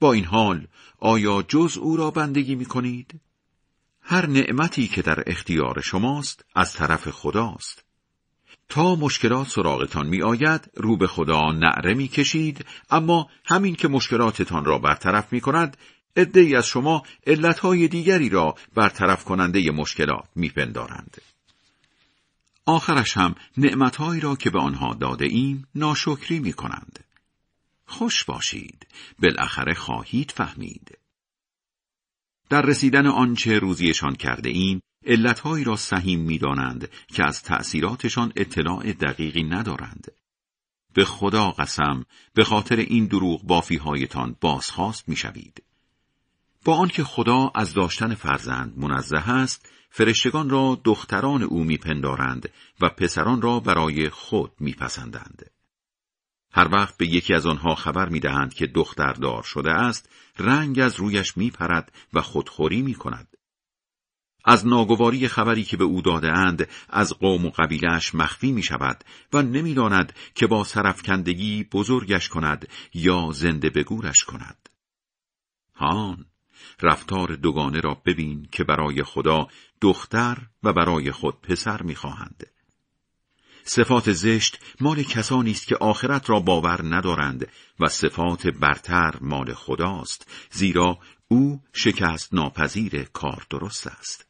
با 0.00 0.12
این 0.12 0.24
حال 0.24 0.66
آیا 0.98 1.42
جز 1.48 1.78
او 1.78 1.96
را 1.96 2.10
بندگی 2.10 2.54
می 2.54 2.64
کنید؟ 2.64 3.20
هر 4.10 4.26
نعمتی 4.26 4.88
که 4.88 5.02
در 5.02 5.22
اختیار 5.26 5.80
شماست 5.80 6.44
از 6.54 6.72
طرف 6.72 7.10
خداست. 7.10 7.84
تا 8.68 8.94
مشکلات 8.94 9.48
سراغتان 9.48 10.06
می 10.06 10.22
آید 10.22 10.70
رو 10.74 10.96
به 10.96 11.06
خدا 11.06 11.52
نعره 11.52 11.94
می 11.94 12.08
کشید 12.08 12.64
اما 12.90 13.30
همین 13.44 13.74
که 13.74 13.88
مشکلاتتان 13.88 14.64
را 14.64 14.78
برطرف 14.78 15.32
می 15.32 15.40
کند 15.40 15.76
ای 16.34 16.56
از 16.56 16.66
شما 16.66 17.02
علتهای 17.26 17.88
دیگری 17.88 18.28
را 18.28 18.54
برطرف 18.74 19.24
کننده 19.24 19.70
مشکلات 19.70 20.28
می 20.34 20.48
پندارند. 20.48 21.16
آخرش 22.66 23.16
هم 23.16 23.34
نعمتهایی 23.56 24.20
را 24.20 24.36
که 24.36 24.50
به 24.50 24.60
آنها 24.60 24.94
داده 24.94 25.26
ایم 25.26 25.66
ناشکری 25.74 26.38
می 26.38 26.52
کنند. 26.52 27.04
خوش 27.86 28.24
باشید 28.24 28.86
بالاخره 29.18 29.74
خواهید 29.74 30.30
فهمید. 30.30 30.97
در 32.48 32.62
رسیدن 32.62 33.06
آنچه 33.06 33.58
روزیشان 33.58 34.14
کرده 34.14 34.48
ایم 34.48 34.82
علتهایی 35.06 35.64
را 35.64 35.76
سهیم 35.76 36.20
می‌دانند 36.20 36.88
که 37.08 37.24
از 37.26 37.42
تأثیراتشان 37.42 38.32
اطلاع 38.36 38.92
دقیقی 38.92 39.42
ندارند. 39.42 40.12
به 40.94 41.04
خدا 41.04 41.50
قسم 41.50 42.04
به 42.34 42.44
خاطر 42.44 42.76
این 42.76 43.06
دروغ 43.06 43.42
بافیهایتان 43.42 44.36
بازخواست 44.40 45.08
می‌شوید. 45.08 45.62
با 46.64 46.76
آنکه 46.76 47.04
خدا 47.04 47.52
از 47.54 47.74
داشتن 47.74 48.14
فرزند 48.14 48.78
منزه 48.78 49.30
است، 49.30 49.68
فرشتگان 49.90 50.50
را 50.50 50.80
دختران 50.84 51.42
او 51.42 51.64
میپندارند 51.64 52.48
و 52.80 52.88
پسران 52.88 53.42
را 53.42 53.60
برای 53.60 54.10
خود 54.10 54.52
میپسندند. 54.60 55.50
هر 56.58 56.68
وقت 56.74 56.96
به 56.96 57.06
یکی 57.06 57.34
از 57.34 57.46
آنها 57.46 57.74
خبر 57.74 58.08
می 58.08 58.20
دهند 58.20 58.54
که 58.54 58.66
دختردار 58.66 59.42
شده 59.42 59.70
است، 59.70 60.08
رنگ 60.38 60.78
از 60.78 60.96
رویش 60.96 61.36
می 61.36 61.50
پرد 61.50 61.92
و 62.12 62.20
خودخوری 62.20 62.82
می 62.82 62.94
کند. 62.94 63.36
از 64.44 64.66
ناگواری 64.66 65.28
خبری 65.28 65.64
که 65.64 65.76
به 65.76 65.84
او 65.84 66.02
داده 66.02 66.32
اند 66.32 66.68
از 66.88 67.12
قوم 67.12 67.46
و 67.46 67.50
قبیلش 67.50 68.14
مخفی 68.14 68.52
می 68.52 68.62
شود 68.62 69.04
و 69.32 69.42
نمی‌داند 69.42 70.12
که 70.34 70.46
با 70.46 70.64
سرفکندگی 70.64 71.64
بزرگش 71.64 72.28
کند 72.28 72.68
یا 72.94 73.30
زنده 73.32 73.70
بگورش 73.70 74.24
کند. 74.24 74.68
هان، 75.74 76.24
رفتار 76.82 77.36
دوگانه 77.36 77.80
را 77.80 78.02
ببین 78.06 78.48
که 78.52 78.64
برای 78.64 79.02
خدا 79.02 79.46
دختر 79.80 80.38
و 80.62 80.72
برای 80.72 81.12
خود 81.12 81.40
پسر 81.40 81.82
می‌خواهند. 81.82 82.57
صفات 83.68 84.12
زشت 84.12 84.58
مال 84.80 85.02
کسانی 85.02 85.50
است 85.50 85.66
که 85.66 85.76
آخرت 85.76 86.30
را 86.30 86.40
باور 86.40 86.80
ندارند 86.84 87.48
و 87.80 87.88
صفات 87.88 88.46
برتر 88.46 89.18
مال 89.20 89.54
خداست 89.54 90.30
زیرا 90.50 90.98
او 91.28 91.60
شکست 91.72 92.34
ناپذیر 92.34 93.04
کار 93.04 93.46
درست 93.50 93.86
است 93.86 94.26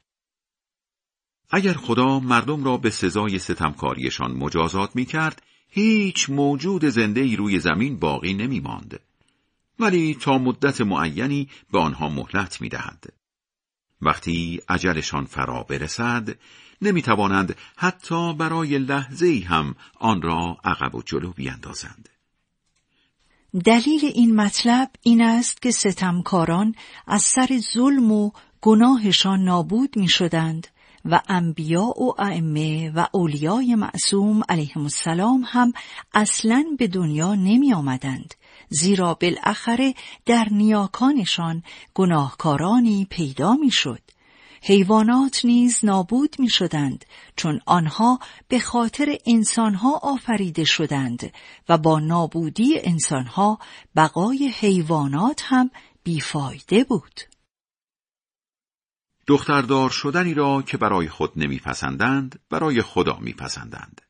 اگر 1.51 1.73
خدا 1.73 2.21
مردم 2.21 2.65
را 2.65 2.77
به 2.77 2.91
سزای 2.91 3.39
ستمکاریشان 3.39 4.33
مجازات 4.33 4.97
می 4.97 5.05
کرد 5.05 5.43
هیچ 5.69 6.31
موجود 6.31 6.85
زنده 6.85 7.21
ای 7.21 7.37
روی 7.37 7.59
زمین 7.59 7.99
باقی 7.99 8.35
نمی 8.35 8.61
ماند. 8.61 9.01
ولی 9.81 10.15
تا 10.15 10.39
مدت 10.39 10.81
معینی 10.81 11.49
به 11.73 11.79
آنها 11.79 12.09
مهلت 12.09 12.61
می 12.61 12.69
دهد. 12.69 13.13
وقتی 14.03 14.61
عجلشان 14.69 15.25
فرا 15.25 15.63
برسد 15.63 16.39
نمی 16.83 17.03
توانند 17.03 17.57
حتی 17.77 18.35
برای 18.35 18.79
لحظه 18.79 19.45
هم 19.49 19.75
آن 20.01 20.23
را 20.23 20.57
عقب 20.65 20.95
و 20.95 21.03
جلو 21.03 21.33
بیندازند. 21.33 22.09
دلیل 23.65 24.01
این 24.15 24.37
مطلب 24.37 24.91
این 25.03 25.23
است 25.23 25.63
که 25.63 25.71
ستمکاران 25.71 26.75
از 27.07 27.23
سر 27.23 27.61
ظلم 27.75 28.13
و 28.13 28.31
گناهشان 28.61 29.45
نابود 29.45 29.97
می 29.97 30.09
شدند 30.09 30.67
و 31.05 31.21
انبیا 31.29 31.83
و 31.83 32.15
ائمه 32.19 32.91
و 32.91 33.07
اولیای 33.13 33.75
معصوم 33.75 34.43
علیهم 34.49 34.83
السلام 34.83 35.45
هم 35.47 35.73
اصلا 36.15 36.65
به 36.79 36.87
دنیا 36.87 37.35
نمی 37.35 37.73
آمدند 37.73 38.35
زیرا 38.69 39.15
بالاخره 39.15 39.95
در 40.27 40.49
نیاکانشان 40.51 41.63
گناهکارانی 41.95 43.07
پیدا 43.11 43.55
می 43.55 43.71
شد. 43.71 44.01
حیوانات 44.63 45.45
نیز 45.45 45.85
نابود 45.85 46.37
می 46.39 46.49
شدند 46.49 47.05
چون 47.37 47.61
آنها 47.67 48.19
به 48.49 48.59
خاطر 48.59 49.19
انسانها 49.27 50.01
آفریده 50.03 50.65
شدند 50.65 51.33
و 51.69 51.79
با 51.79 52.01
نابودی 52.01 52.81
انسانها 52.81 53.59
بقای 53.97 54.49
حیوانات 54.49 55.43
هم 55.45 55.71
بیفایده 56.03 56.85
بود. 56.85 57.21
دختردار 59.27 59.91
شدنی 59.91 60.35
را 60.35 60.63
که 60.63 60.77
برای 60.77 61.09
خود 61.09 61.33
نمیپسندند 61.37 62.41
برای 62.51 62.83
خدا 62.83 63.19
میپسندند. 63.21 64.01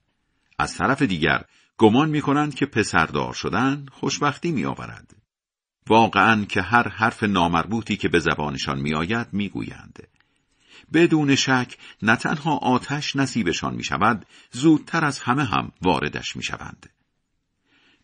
از 0.58 0.74
طرف 0.74 1.02
دیگر 1.02 1.44
گمان 1.78 2.10
می 2.10 2.20
کنند 2.20 2.54
که 2.54 2.66
پسردار 2.66 3.32
شدن 3.32 3.86
خوشبختی 3.92 4.52
می 4.52 4.64
آورد. 4.64 5.14
واقعا 5.88 6.44
که 6.44 6.62
هر 6.62 6.88
حرف 6.88 7.22
نامربوطی 7.22 7.96
که 7.96 8.08
به 8.08 8.18
زبانشان 8.18 8.80
می 8.80 8.94
آید 8.94 9.26
می 9.32 9.48
گویند. 9.48 10.08
بدون 10.92 11.34
شک 11.34 11.76
نه 12.02 12.16
تنها 12.16 12.56
آتش 12.56 13.16
نصیبشان 13.16 13.74
می 13.74 13.84
شود 13.84 14.26
زودتر 14.50 15.04
از 15.04 15.18
همه 15.18 15.44
هم 15.44 15.72
واردش 15.82 16.36
می 16.36 16.42
شوند. 16.42 16.90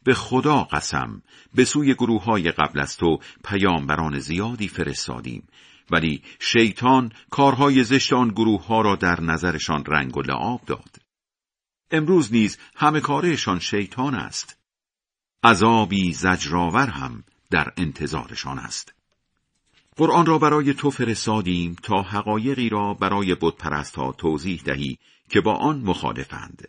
به 0.04 0.14
خدا 0.14 0.64
قسم 0.64 1.22
به 1.54 1.64
سوی 1.64 1.94
گروه 1.94 2.24
های 2.24 2.50
قبل 2.50 2.80
از 2.80 2.96
تو 2.96 3.18
پیامبران 3.44 4.18
زیادی 4.18 4.68
فرستادیم 4.68 5.48
ولی 5.90 6.22
شیطان 6.40 7.12
کارهای 7.30 7.84
زشت 7.84 8.12
آن 8.12 8.28
گروه 8.28 8.66
ها 8.66 8.80
را 8.80 8.96
در 8.96 9.20
نظرشان 9.20 9.84
رنگ 9.86 10.16
و 10.16 10.22
لعاب 10.22 10.60
داد. 10.66 10.96
امروز 11.90 12.32
نیز 12.32 12.58
همه 12.76 13.00
کارشان 13.00 13.58
شیطان 13.58 14.14
است. 14.14 14.58
عذابی 15.44 16.12
زجرآور 16.12 16.86
هم 16.86 17.24
در 17.50 17.72
انتظارشان 17.76 18.58
است. 18.58 18.94
قرآن 19.96 20.26
را 20.26 20.38
برای 20.38 20.74
تو 20.74 20.90
فرستادیم 20.90 21.76
تا 21.82 22.02
حقایقی 22.02 22.68
را 22.68 22.94
برای 22.94 23.36
بتپرست 23.40 23.96
ها 23.96 24.12
توضیح 24.12 24.62
دهی 24.64 24.98
که 25.28 25.40
با 25.40 25.54
آن 25.54 25.80
مخالفند. 25.80 26.68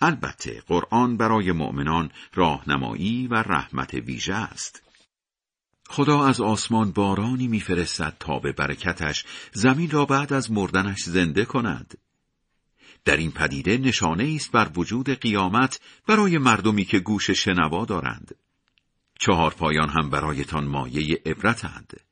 البته 0.00 0.62
قرآن 0.66 1.16
برای 1.16 1.52
مؤمنان 1.52 2.10
راهنمایی 2.34 3.26
و 3.26 3.34
رحمت 3.34 3.94
ویژه 3.94 4.34
است. 4.34 4.82
خدا 5.88 6.24
از 6.24 6.40
آسمان 6.40 6.90
بارانی 6.90 7.48
میفرستد 7.48 8.16
تا 8.20 8.38
به 8.38 8.52
برکتش 8.52 9.24
زمین 9.52 9.90
را 9.90 10.04
بعد 10.04 10.32
از 10.32 10.50
مردنش 10.50 11.02
زنده 11.02 11.44
کند. 11.44 11.98
در 13.04 13.16
این 13.16 13.30
پدیده 13.30 13.78
نشانه 13.78 14.32
است 14.36 14.52
بر 14.52 14.70
وجود 14.76 15.10
قیامت 15.10 15.80
برای 16.06 16.38
مردمی 16.38 16.84
که 16.84 16.98
گوش 16.98 17.30
شنوا 17.30 17.84
دارند. 17.84 18.34
چهار 19.18 19.54
پایان 19.54 19.88
هم 19.88 20.10
برایتان 20.10 20.64
مایه 20.64 21.22
عبرتند. 21.26 22.09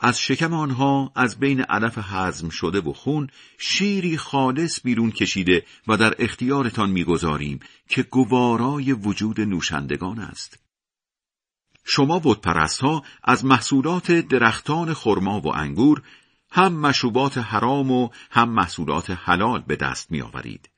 از 0.00 0.20
شکم 0.20 0.54
آنها 0.54 1.12
از 1.14 1.38
بین 1.38 1.60
علف 1.60 1.98
حزم 1.98 2.48
شده 2.48 2.80
و 2.80 2.92
خون 2.92 3.28
شیری 3.58 4.16
خالص 4.16 4.80
بیرون 4.84 5.10
کشیده 5.10 5.64
و 5.86 5.96
در 5.96 6.14
اختیارتان 6.18 6.90
می‌گذاریم 6.90 7.60
که 7.88 8.02
گوارای 8.02 8.92
وجود 8.92 9.40
نوشندگان 9.40 10.18
است. 10.18 10.58
شما 11.84 12.18
بودپرست 12.18 12.80
ها 12.80 13.02
از 13.24 13.44
محصولات 13.44 14.12
درختان 14.12 14.94
خرما 14.94 15.40
و 15.40 15.56
انگور 15.56 16.02
هم 16.50 16.72
مشروبات 16.72 17.38
حرام 17.38 17.90
و 17.90 18.08
هم 18.30 18.48
محصولات 18.48 19.10
حلال 19.10 19.60
به 19.66 19.76
دست 19.76 20.10
می 20.10 20.22
آورید. 20.22 20.70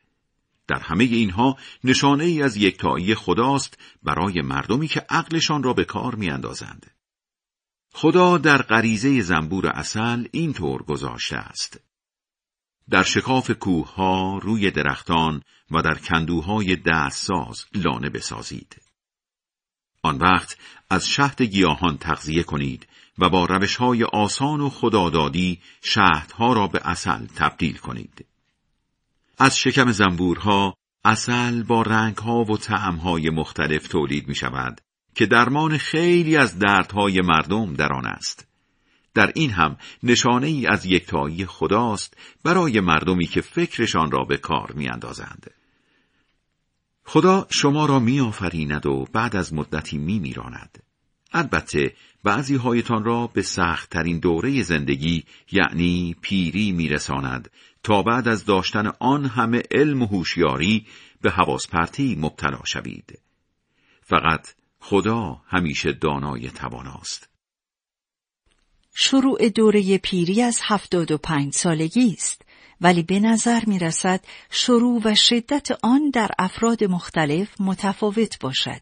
در 0.69 0.79
همه 0.79 1.05
اینها 1.05 1.57
نشانه 1.85 2.25
ای 2.25 2.43
از 2.43 2.57
یکتایی 2.57 3.15
خداست 3.15 3.79
برای 4.03 4.43
مردمی 4.43 4.89
که 4.89 5.07
عقلشان 5.09 5.63
را 5.63 5.73
به 5.73 5.85
کار 5.85 6.15
می 6.15 6.31
اندازند. 6.31 6.91
خدا 7.93 8.39
در 8.39 8.63
غریزه 8.63 9.23
زنبور 9.23 9.67
اصل 9.67 10.25
اینطور 10.33 10.83
گذاشته 10.83 11.37
است. 11.37 11.81
در 12.91 13.03
شکاف 13.03 13.51
کوه 13.51 13.95
ها، 13.95 14.39
روی 14.39 14.71
درختان 14.71 15.43
و 15.71 15.83
در 15.83 15.95
کندوهای 15.95 16.77
دستساز 16.77 17.65
لانه 17.75 18.11
بسازید. 18.11 18.77
آن 20.03 20.19
وقت 20.19 20.59
از 20.91 21.09
شهد 21.09 21.43
گیاهان 21.43 21.99
تغذیه 21.99 22.43
کنید 22.43 22.87
و 23.19 23.29
با 23.29 23.45
روش 23.45 23.77
های 23.77 24.05
آسان 24.05 24.61
و 24.61 24.71
خدادادی 24.71 25.61
شهدها 25.83 26.53
را 26.53 26.67
به 26.67 26.81
اصل 26.85 27.27
تبدیل 27.27 27.77
کنید. 27.77 28.27
از 29.39 29.59
شکم 29.59 29.93
زنبورها 29.93 30.75
اصل 31.05 31.63
با 31.63 31.83
رنگها 31.83 32.45
و 32.45 32.57
طعمهای 32.59 33.31
مختلف 33.31 33.89
تولید 33.89 34.29
می 34.29 34.35
شود 34.35 34.81
که 35.15 35.27
درمان 35.27 35.79
خیلی 35.79 36.37
از 36.37 36.59
دردهای 36.59 37.21
مردم 37.21 37.75
در 37.75 37.93
آن 37.93 38.07
است. 38.07 38.47
در 39.15 39.33
این 39.35 39.51
هم 39.51 39.77
نشانه 40.03 40.47
ای 40.47 40.67
از 40.67 40.87
یکتایی 40.87 41.47
خداست 41.47 42.17
برای 42.45 42.81
مردمی 42.81 43.27
که 43.27 43.41
فکرشان 43.41 44.11
را 44.11 44.25
به 44.25 44.37
کار 44.37 44.73
می 44.73 44.89
اندازند. 44.89 45.51
خدا 47.05 47.47
شما 47.51 47.87
را 47.87 47.99
می 47.99 48.21
آفریند 48.21 48.87
و 48.87 49.07
بعد 49.13 49.37
از 49.37 49.55
مدتی 49.55 49.99
می 49.99 50.19
میراند. 50.19 50.83
البته 51.33 51.95
بعضی 52.25 52.57
هایتان 52.57 53.05
را 53.05 53.27
به 53.27 53.43
سخت 53.43 53.91
ترین 53.91 54.19
دوره 54.19 54.63
زندگی 54.63 55.25
یعنی 55.53 56.17
پیری 56.21 56.73
میرساند 56.73 57.51
تا 57.83 58.03
بعد 58.03 58.29
از 58.29 58.45
داشتن 58.45 58.93
آن 59.01 59.25
همه 59.25 59.63
علم 59.71 60.03
و 60.03 60.07
هوشیاری 60.07 60.87
به 61.23 61.31
حواس 61.31 61.69
پرتی 61.69 62.17
مبتلا 62.21 62.61
شوید. 62.65 63.19
فقط 64.03 64.55
خدا 64.85 65.41
همیشه 65.47 65.93
دانای 65.93 66.51
تواناست. 66.51 67.29
شروع 68.95 69.49
دوره 69.49 69.99
پیری 69.99 70.43
از 70.43 70.61
هفتاد 70.63 71.11
و 71.11 71.19
پنج 71.19 71.55
سالگی 71.55 72.13
است 72.13 72.43
ولی 72.81 73.03
به 73.03 73.21
نظر 73.21 73.63
می 73.67 73.79
رسد 73.79 74.25
شروع 74.51 75.01
و 75.05 75.15
شدت 75.15 75.69
آن 75.83 76.11
در 76.11 76.31
افراد 76.39 76.85
مختلف 76.85 77.61
متفاوت 77.61 78.39
باشد. 78.41 78.81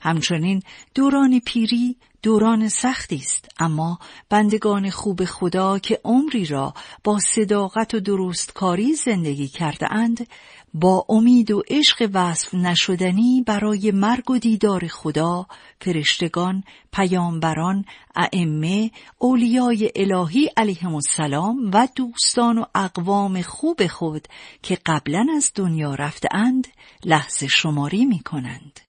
همچنین 0.00 0.62
دوران 0.94 1.40
پیری 1.46 1.96
دوران 2.22 2.68
سختی 2.68 3.16
است 3.16 3.48
اما 3.58 3.98
بندگان 4.28 4.90
خوب 4.90 5.24
خدا 5.24 5.78
که 5.78 6.00
عمری 6.04 6.46
را 6.46 6.74
با 7.04 7.18
صداقت 7.18 7.94
و 7.94 8.00
درستکاری 8.00 8.94
زندگی 8.94 9.48
کرده 9.48 9.92
اند 9.92 10.26
با 10.74 11.06
امید 11.08 11.50
و 11.50 11.62
عشق 11.68 12.10
وصف 12.14 12.54
نشدنی 12.54 13.44
برای 13.46 13.90
مرگ 13.90 14.30
و 14.30 14.38
دیدار 14.38 14.86
خدا 14.86 15.46
فرشتگان 15.80 16.64
پیامبران 16.92 17.84
ائمه 18.16 18.90
اولیای 19.18 19.90
الهی 19.96 20.50
علیهم 20.56 20.94
السلام 20.94 21.70
و 21.74 21.88
دوستان 21.96 22.58
و 22.58 22.64
اقوام 22.74 23.42
خوب 23.42 23.86
خود 23.86 24.28
که 24.62 24.78
قبلا 24.86 25.26
از 25.36 25.52
دنیا 25.54 25.94
رفته 25.94 26.28
اند 26.32 26.68
لحظه 27.04 27.46
شماری 27.46 28.04
می 28.04 28.18
کنند. 28.18 28.87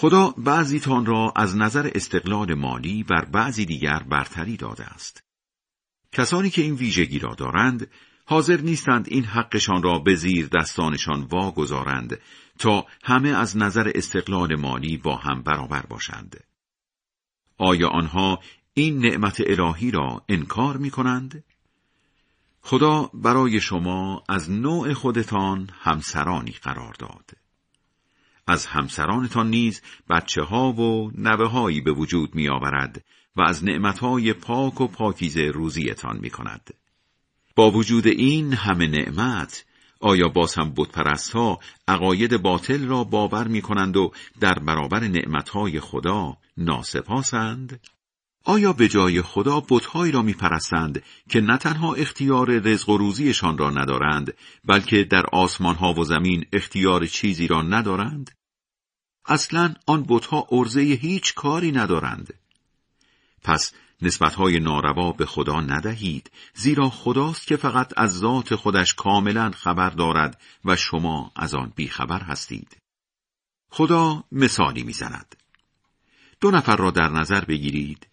خدا 0.00 0.34
بعضی 0.38 0.80
تان 0.80 1.06
را 1.06 1.32
از 1.36 1.56
نظر 1.56 1.90
استقلال 1.94 2.54
مالی 2.54 3.02
بر 3.02 3.24
بعضی 3.24 3.64
دیگر 3.64 4.02
برتری 4.02 4.56
داده 4.56 4.84
است. 4.84 5.22
کسانی 6.12 6.50
که 6.50 6.62
این 6.62 6.74
ویژگی 6.74 7.18
را 7.18 7.34
دارند 7.34 7.90
حاضر 8.26 8.60
نیستند 8.60 9.06
این 9.08 9.24
حقشان 9.24 9.82
را 9.82 9.98
به 9.98 10.14
زیر 10.14 10.46
دستانشان 10.46 11.22
واگذارند 11.22 12.18
تا 12.58 12.86
همه 13.04 13.28
از 13.28 13.56
نظر 13.56 13.92
استقلال 13.94 14.56
مالی 14.56 14.96
با 14.96 15.16
هم 15.16 15.42
برابر 15.42 15.82
باشند. 15.82 16.44
آیا 17.58 17.88
آنها 17.88 18.38
این 18.74 18.98
نعمت 18.98 19.42
الهی 19.46 19.90
را 19.90 20.24
انکار 20.28 20.76
می 20.76 20.90
کنند؟ 20.90 21.44
خدا 22.62 23.10
برای 23.14 23.60
شما 23.60 24.24
از 24.28 24.50
نوع 24.50 24.92
خودتان 24.92 25.70
همسرانی 25.80 26.52
قرار 26.52 26.94
داد. 26.98 27.39
از 28.50 28.66
همسرانتان 28.66 29.50
نیز 29.50 29.82
بچه 30.10 30.42
ها 30.42 30.72
و 30.72 31.10
نوه 31.14 31.46
هایی 31.46 31.80
به 31.80 31.92
وجود 31.92 32.34
می 32.34 32.48
آورد 32.48 33.04
و 33.36 33.42
از 33.42 33.64
نعمتهای 33.64 34.32
پاک 34.32 34.80
و 34.80 34.86
پاکیزه 34.86 35.50
روزیتان 35.50 36.18
می 36.22 36.30
کند. 36.30 36.74
با 37.56 37.70
وجود 37.70 38.06
این 38.06 38.52
همه 38.52 38.86
نعمت 38.86 39.64
آیا 40.00 40.28
باز 40.28 40.54
هم 40.54 40.70
بودپرست 40.70 41.30
ها 41.30 41.58
عقاید 41.88 42.42
باطل 42.42 42.86
را 42.86 43.04
باور 43.04 43.48
می 43.48 43.62
کنند 43.62 43.96
و 43.96 44.12
در 44.40 44.54
برابر 44.54 45.00
نعمتهای 45.00 45.80
خدا 45.80 46.36
ناسپاسند؟ 46.56 47.80
آیا 48.44 48.72
به 48.72 48.88
جای 48.88 49.22
خدا 49.22 49.62
بتهایی 49.70 50.12
را 50.12 50.22
میپرستند 50.22 51.02
که 51.28 51.40
نه 51.40 51.56
تنها 51.56 51.94
اختیار 51.94 52.58
رزق 52.58 52.88
و 52.88 52.98
روزیشان 52.98 53.58
را 53.58 53.70
ندارند 53.70 54.34
بلکه 54.64 55.04
در 55.04 55.26
آسمان 55.32 55.74
ها 55.74 55.92
و 55.92 56.04
زمین 56.04 56.44
اختیار 56.52 57.06
چیزی 57.06 57.46
را 57.46 57.62
ندارند 57.62 58.30
اصلا 59.30 59.74
آن 59.86 60.04
بتها 60.08 60.46
ارزه 60.52 60.80
هیچ 60.80 61.34
کاری 61.34 61.72
ندارند. 61.72 62.34
پس 63.42 63.72
نسبتهای 64.02 64.60
ناروا 64.60 65.12
به 65.12 65.26
خدا 65.26 65.60
ندهید 65.60 66.30
زیرا 66.54 66.90
خداست 66.90 67.46
که 67.46 67.56
فقط 67.56 67.92
از 67.96 68.18
ذات 68.18 68.54
خودش 68.54 68.94
کاملا 68.94 69.50
خبر 69.50 69.90
دارد 69.90 70.40
و 70.64 70.76
شما 70.76 71.32
از 71.36 71.54
آن 71.54 71.72
بیخبر 71.76 72.20
هستید. 72.20 72.76
خدا 73.70 74.24
مثالی 74.32 74.82
می‌زند. 74.82 75.36
دو 76.40 76.50
نفر 76.50 76.76
را 76.76 76.90
در 76.90 77.08
نظر 77.08 77.44
بگیرید. 77.44 78.06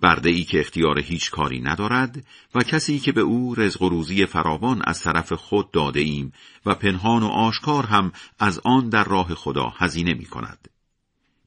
برده 0.00 0.28
ای 0.28 0.44
که 0.44 0.60
اختیار 0.60 0.98
هیچ 0.98 1.30
کاری 1.30 1.60
ندارد 1.60 2.26
و 2.54 2.62
کسی 2.62 2.98
که 2.98 3.12
به 3.12 3.20
او 3.20 3.54
رزق 3.54 3.82
و 3.82 3.88
روزی 3.88 4.26
فراوان 4.26 4.82
از 4.84 5.02
طرف 5.02 5.32
خود 5.32 5.70
داده 5.70 6.00
ایم 6.00 6.32
و 6.66 6.74
پنهان 6.74 7.22
و 7.22 7.26
آشکار 7.26 7.86
هم 7.86 8.12
از 8.38 8.60
آن 8.64 8.88
در 8.88 9.04
راه 9.04 9.34
خدا 9.34 9.68
هزینه 9.76 10.14
می 10.14 10.24
کند. 10.24 10.68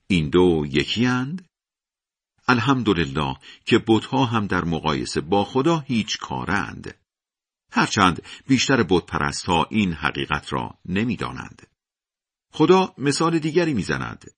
این 0.07 0.29
دو 0.29 0.65
یکی 0.69 1.05
اند؟ 1.05 1.45
الحمدلله 2.47 3.35
که 3.65 3.83
بتها 3.87 4.25
هم 4.25 4.47
در 4.47 4.65
مقایسه 4.65 5.21
با 5.21 5.45
خدا 5.45 5.79
هیچ 5.79 6.17
کارند. 6.17 6.95
هرچند 7.71 8.21
بیشتر 8.47 8.83
بت 8.83 9.49
این 9.69 9.93
حقیقت 9.93 10.53
را 10.53 10.77
نمی‌دانند. 10.85 11.67
خدا 12.51 12.93
مثال 12.97 13.39
دیگری 13.39 13.73
می‌زند. 13.73 14.31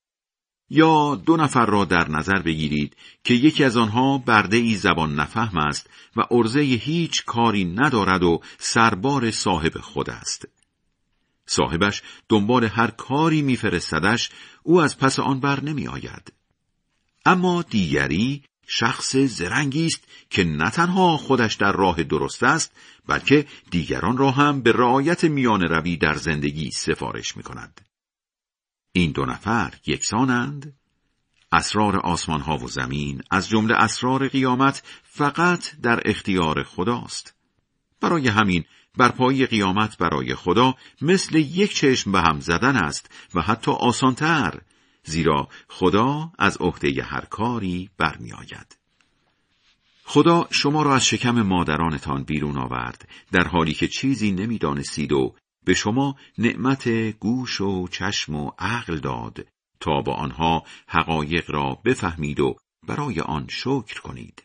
یا 0.69 1.15
دو 1.15 1.37
نفر 1.37 1.65
را 1.65 1.85
در 1.85 2.09
نظر 2.09 2.41
بگیرید 2.41 2.95
که 3.23 3.33
یکی 3.33 3.63
از 3.63 3.77
آنها 3.77 4.17
برده 4.17 4.57
ای 4.57 4.75
زبان 4.75 5.15
نفهم 5.15 5.57
است 5.57 5.89
و 6.15 6.23
ارزه 6.31 6.59
هیچ 6.59 7.25
کاری 7.25 7.65
ندارد 7.65 8.23
و 8.23 8.41
سربار 8.57 9.31
صاحب 9.31 9.77
خود 9.77 10.09
است. 10.09 10.47
صاحبش 11.45 12.01
دنبال 12.29 12.63
هر 12.63 12.87
کاری 12.87 13.41
میفرستدش 13.41 14.29
او 14.63 14.81
از 14.81 14.97
پس 14.97 15.19
آن 15.19 15.39
بر 15.39 15.63
نمی 15.63 15.87
آید. 15.87 16.33
اما 17.25 17.61
دیگری 17.61 18.43
شخص 18.67 19.15
زرنگی 19.15 19.85
است 19.85 20.03
که 20.29 20.43
نه 20.43 20.69
تنها 20.69 21.17
خودش 21.17 21.55
در 21.55 21.71
راه 21.71 22.03
درست 22.03 22.43
است 22.43 22.71
بلکه 23.07 23.45
دیگران 23.71 24.17
را 24.17 24.31
هم 24.31 24.61
به 24.61 24.71
رعایت 24.71 25.23
میان 25.23 25.61
روی 25.61 25.97
در 25.97 26.15
زندگی 26.15 26.71
سفارش 26.71 27.37
می 27.37 27.43
کند. 27.43 27.81
این 28.97 29.11
دو 29.11 29.25
نفر 29.25 29.73
یکسانند؟ 29.87 30.73
اسرار 31.51 31.97
آسمان 31.97 32.41
ها 32.41 32.57
و 32.57 32.67
زمین 32.67 33.21
از 33.31 33.49
جمله 33.49 33.75
اسرار 33.75 34.27
قیامت 34.27 34.83
فقط 35.03 35.75
در 35.81 36.01
اختیار 36.05 36.63
خداست. 36.63 37.35
برای 38.01 38.27
همین 38.27 38.63
برپایی 38.97 39.45
قیامت 39.45 39.97
برای 39.97 40.35
خدا 40.35 40.75
مثل 41.01 41.35
یک 41.35 41.75
چشم 41.75 42.11
به 42.11 42.21
هم 42.21 42.39
زدن 42.39 42.75
است 42.75 43.11
و 43.33 43.41
حتی 43.41 43.71
آسانتر 43.71 44.61
زیرا 45.03 45.47
خدا 45.67 46.31
از 46.39 46.57
عهده 46.57 47.03
هر 47.03 47.25
کاری 47.25 47.89
برمیآید. 47.97 48.77
خدا 50.03 50.47
شما 50.51 50.83
را 50.83 50.95
از 50.95 51.05
شکم 51.05 51.41
مادرانتان 51.41 52.23
بیرون 52.23 52.57
آورد 52.57 53.09
در 53.31 53.47
حالی 53.47 53.73
که 53.73 53.87
چیزی 53.87 54.31
نمی‌دانستید 54.31 55.11
و 55.11 55.35
به 55.65 55.73
شما 55.73 56.15
نعمت 56.37 56.87
گوش 57.19 57.61
و 57.61 57.87
چشم 57.87 58.35
و 58.35 58.51
عقل 58.59 58.99
داد 58.99 59.47
تا 59.79 60.01
با 60.01 60.13
آنها 60.13 60.63
حقایق 60.87 61.51
را 61.51 61.81
بفهمید 61.85 62.39
و 62.39 62.55
برای 62.87 63.19
آن 63.19 63.47
شکر 63.49 64.01
کنید. 64.01 64.43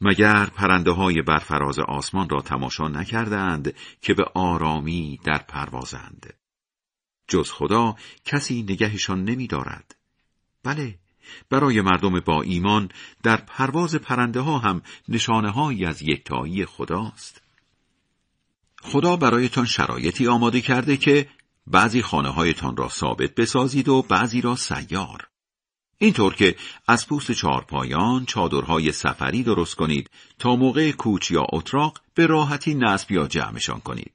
مگر 0.00 0.46
پرنده 0.46 0.90
های 0.90 1.22
برفراز 1.22 1.78
آسمان 1.78 2.28
را 2.28 2.40
تماشا 2.40 2.88
نکردند 2.88 3.74
که 4.00 4.14
به 4.14 4.24
آرامی 4.34 5.20
در 5.24 5.38
پروازند. 5.38 6.34
جز 7.28 7.50
خدا 7.50 7.96
کسی 8.24 8.62
نگهشان 8.62 9.24
نمی 9.24 9.46
دارد. 9.46 9.96
بله، 10.64 10.98
برای 11.50 11.80
مردم 11.80 12.20
با 12.20 12.42
ایمان 12.42 12.88
در 13.22 13.36
پرواز 13.36 13.94
پرنده 13.94 14.40
ها 14.40 14.58
هم 14.58 14.82
نشانه 15.08 15.50
هایی 15.50 15.84
از 15.84 16.02
یکتایی 16.02 16.64
خداست. 16.64 17.41
خدا 18.82 19.16
برایتان 19.16 19.66
شرایطی 19.66 20.28
آماده 20.28 20.60
کرده 20.60 20.96
که 20.96 21.28
بعضی 21.66 22.02
خانه 22.02 22.28
هایتان 22.28 22.76
را 22.76 22.88
ثابت 22.88 23.34
بسازید 23.34 23.88
و 23.88 24.02
بعضی 24.02 24.40
را 24.40 24.56
سیار. 24.56 25.28
اینطور 25.98 26.34
که 26.34 26.56
از 26.88 27.06
پوست 27.06 27.32
چارپایان 27.32 28.24
چادرهای 28.24 28.92
سفری 28.92 29.42
درست 29.42 29.74
کنید 29.74 30.10
تا 30.38 30.56
موقع 30.56 30.92
کوچ 30.92 31.30
یا 31.30 31.46
اتراق 31.52 32.00
به 32.14 32.26
راحتی 32.26 32.74
نصب 32.74 33.12
یا 33.12 33.26
جمعشان 33.26 33.80
کنید. 33.80 34.12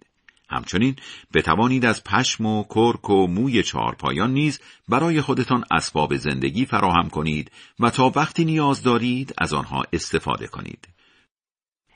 همچنین 0.50 0.96
بتوانید 1.34 1.86
از 1.86 2.04
پشم 2.04 2.46
و 2.46 2.64
کرک 2.64 3.10
و 3.10 3.28
موی 3.28 3.64
چارپایان 3.64 4.34
نیز 4.34 4.60
برای 4.88 5.22
خودتان 5.22 5.64
اسباب 5.72 6.16
زندگی 6.16 6.66
فراهم 6.66 7.10
کنید 7.10 7.52
و 7.80 7.90
تا 7.90 8.12
وقتی 8.16 8.46
نیاز 8.46 8.84
دارید 8.84 9.34
از 9.38 9.54
آنها 9.54 9.84
استفاده 9.94 10.48
کنید. 10.48 10.88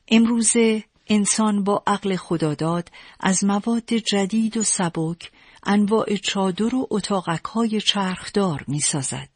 امروزه 0.07 0.83
انسان 1.13 1.63
با 1.63 1.83
عقل 1.87 2.15
خداداد 2.15 2.91
از 3.19 3.43
مواد 3.43 3.93
جدید 3.93 4.57
و 4.57 4.63
سبک 4.63 5.31
انواع 5.63 6.15
چادر 6.15 6.75
و 6.75 6.87
اتاقک 6.91 7.43
های 7.43 7.81
چرخدار 7.81 8.65
می 8.67 8.79
سازد. 8.79 9.29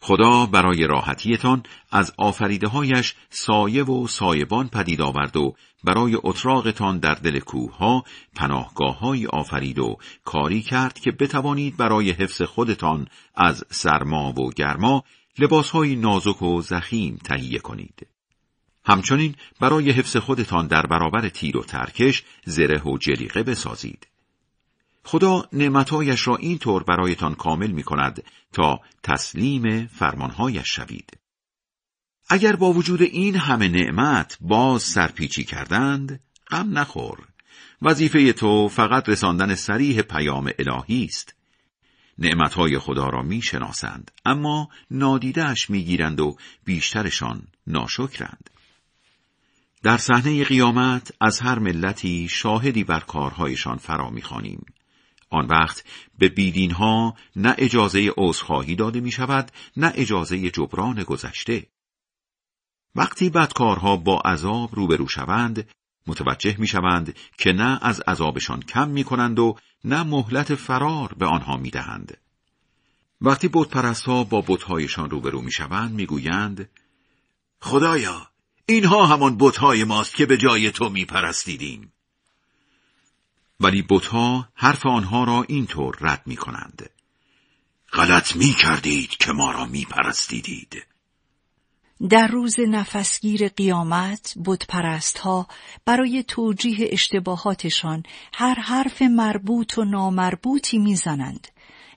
خدا 0.00 0.46
برای 0.46 0.86
راحتیتان 0.86 1.62
از 1.90 2.12
آفریده 2.18 2.68
هایش 2.68 3.14
سایه 3.30 3.84
و 3.84 4.06
سایبان 4.06 4.68
پدید 4.68 5.00
آورد 5.00 5.36
و 5.36 5.54
برای 5.84 6.18
اتراقتان 6.22 6.98
در 6.98 7.14
دل 7.14 7.38
کوه 7.38 7.76
ها 7.76 8.04
پناهگاه 8.36 8.98
های 8.98 9.26
آفرید 9.26 9.78
و 9.78 9.96
کاری 10.24 10.62
کرد 10.62 10.98
که 10.98 11.12
بتوانید 11.12 11.76
برای 11.76 12.10
حفظ 12.10 12.42
خودتان 12.42 13.06
از 13.34 13.64
سرما 13.70 14.32
و 14.32 14.50
گرما 14.50 15.04
لباس 15.38 15.70
های 15.70 15.96
نازک 15.96 16.42
و 16.42 16.62
زخیم 16.62 17.18
تهیه 17.24 17.58
کنید. 17.58 18.11
همچنین 18.84 19.34
برای 19.60 19.90
حفظ 19.90 20.16
خودتان 20.16 20.66
در 20.66 20.86
برابر 20.86 21.28
تیر 21.28 21.56
و 21.56 21.64
ترکش 21.64 22.22
زره 22.44 22.82
و 22.82 22.98
جلیقه 22.98 23.42
بسازید. 23.42 24.06
خدا 25.04 25.48
نعمتهایش 25.52 26.28
را 26.28 26.36
اینطور 26.36 26.82
برایتان 26.82 27.34
کامل 27.34 27.70
می 27.70 27.82
کند 27.82 28.22
تا 28.52 28.80
تسلیم 29.02 29.86
فرمانهایش 29.86 30.68
شوید. 30.68 31.18
اگر 32.28 32.56
با 32.56 32.72
وجود 32.72 33.02
این 33.02 33.36
همه 33.36 33.68
نعمت 33.68 34.38
باز 34.40 34.82
سرپیچی 34.82 35.44
کردند، 35.44 36.20
غم 36.50 36.78
نخور. 36.78 37.18
وظیفه 37.82 38.32
تو 38.32 38.68
فقط 38.68 39.08
رساندن 39.08 39.54
سریح 39.54 40.02
پیام 40.02 40.50
الهی 40.58 41.04
است. 41.04 41.34
نعمتهای 42.18 42.78
خدا 42.78 43.08
را 43.08 43.22
می 43.22 43.42
شناسند، 43.42 44.10
اما 44.24 44.68
نادیدهش 44.90 45.70
می 45.70 45.84
گیرند 45.84 46.20
و 46.20 46.36
بیشترشان 46.64 47.46
ناشکرند. 47.66 48.50
در 49.82 49.96
صحنه 49.96 50.44
قیامت 50.44 51.12
از 51.20 51.40
هر 51.40 51.58
ملتی 51.58 52.28
شاهدی 52.28 52.84
بر 52.84 53.00
کارهایشان 53.00 53.76
فرا 53.76 54.10
می‌خوانیم 54.10 54.66
آن 55.30 55.46
وقت 55.46 55.84
به 56.18 56.28
بیدین 56.28 56.70
ها 56.70 57.14
نه 57.36 57.54
اجازه 57.58 58.12
عذرخواهی 58.16 58.74
داده 58.74 59.00
می 59.00 59.10
شود 59.10 59.52
نه 59.76 59.92
اجازه 59.94 60.50
جبران 60.50 61.02
گذشته. 61.02 61.66
وقتی 62.94 63.30
بدکارها 63.30 63.96
با 63.96 64.20
عذاب 64.20 64.74
روبرو 64.74 65.08
شوند 65.08 65.68
متوجه 66.06 66.56
می 66.58 66.66
شوند 66.66 67.16
که 67.38 67.52
نه 67.52 67.78
از 67.82 68.00
عذابشان 68.00 68.62
کم 68.62 68.88
می 68.88 69.04
کنند 69.04 69.38
و 69.38 69.56
نه 69.84 70.02
مهلت 70.02 70.54
فرار 70.54 71.14
به 71.18 71.26
آنها 71.26 71.56
می 71.56 71.70
دهند. 71.70 72.18
وقتی 73.20 73.50
ها 74.06 74.24
با 74.24 74.44
بتهایشان 74.48 75.10
روبرو 75.10 75.42
می 75.42 75.52
شوند 75.52 75.92
می 75.92 76.06
گویند 76.06 76.68
خدایا 77.60 78.31
اینها 78.66 79.06
همان 79.06 79.36
بتهای 79.38 79.84
ماست 79.84 80.14
که 80.14 80.26
به 80.26 80.36
جای 80.36 80.70
تو 80.70 80.88
می 80.88 81.04
پرستیدیم. 81.04 81.92
ولی 83.60 83.82
بتها 83.90 84.48
حرف 84.54 84.86
آنها 84.86 85.24
را 85.24 85.44
اینطور 85.48 85.96
رد 86.00 86.22
می 86.26 86.36
کنند. 86.36 86.90
غلط 87.92 88.36
می 88.36 88.54
کردید 88.62 89.10
که 89.10 89.32
ما 89.32 89.50
را 89.50 89.66
می 89.66 89.84
پرستیدید. 89.84 90.86
در 92.10 92.26
روز 92.26 92.60
نفسگیر 92.60 93.48
قیامت 93.48 94.34
بتپرست 94.44 95.18
ها 95.18 95.46
برای 95.84 96.22
توجیه 96.22 96.88
اشتباهاتشان 96.92 98.02
هر 98.32 98.54
حرف 98.54 99.02
مربوط 99.02 99.78
و 99.78 99.84
نامربوطی 99.84 100.78
می‌زنند. 100.78 101.48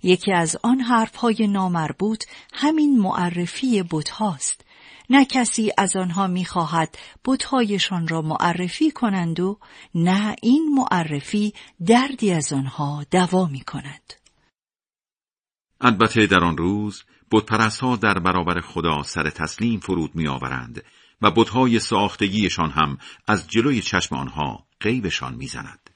یکی 0.03 0.33
از 0.33 0.57
آن 0.63 0.81
حرف 0.81 1.15
های 1.15 1.47
نامربوط 1.47 2.23
همین 2.53 2.99
معرفی 2.99 3.83
بت 3.83 4.09
هاست. 4.09 4.64
نه 5.09 5.25
کسی 5.25 5.71
از 5.77 5.95
آنها 5.95 6.27
می‌خواهد 6.27 6.97
بتهایشان 7.25 8.07
را 8.07 8.21
معرفی 8.21 8.91
کنند 8.91 9.39
و 9.39 9.59
نه 9.95 10.35
این 10.41 10.75
معرفی 10.75 11.53
دردی 11.85 12.31
از 12.31 12.53
آنها 12.53 13.05
دوا 13.11 13.45
می 13.45 13.61
کند. 13.61 14.13
البته 15.81 16.25
در 16.25 16.43
آن 16.43 16.57
روز 16.57 17.03
ها 17.81 17.95
در 17.95 18.19
برابر 18.19 18.61
خدا 18.61 19.03
سر 19.03 19.29
تسلیم 19.29 19.79
فرود 19.79 20.15
میآورند 20.15 20.83
و 21.21 21.31
بتهای 21.31 21.79
ساختگیشان 21.79 22.69
هم 22.69 22.97
از 23.27 23.47
جلوی 23.47 23.81
چشم 23.81 24.15
آنها 24.15 24.65
غیبشان 24.81 25.35
می‌زند. 25.35 25.89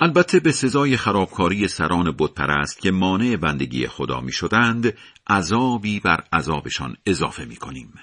البته 0.00 0.40
به 0.40 0.52
سزای 0.52 0.96
خرابکاری 0.96 1.68
سران 1.68 2.14
بتپرست 2.18 2.80
که 2.80 2.90
مانع 2.90 3.36
بندگی 3.36 3.86
خدا 3.86 4.20
می 4.20 4.32
شدند 4.32 4.94
عذابی 5.26 6.00
بر 6.00 6.24
عذابشان 6.32 6.96
اضافه 7.06 7.44
می 7.44 7.56
کنیم. 7.56 7.94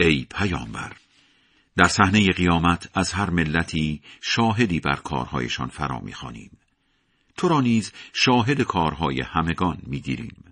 ای 0.00 0.26
پیامبر. 0.30 0.92
در 1.76 1.88
صحنه 1.88 2.32
قیامت 2.32 2.90
از 2.94 3.12
هر 3.12 3.30
ملتی 3.30 4.02
شاهدی 4.20 4.80
بر 4.80 4.96
کارهایشان 4.96 5.68
فرا 5.68 5.98
می‌خوانیم. 5.98 6.50
تو 7.36 7.48
را 7.48 7.60
نیز 7.60 7.92
شاهد 8.12 8.62
کارهای 8.62 9.20
همگان 9.20 9.78
می‌گیریم. 9.82 10.44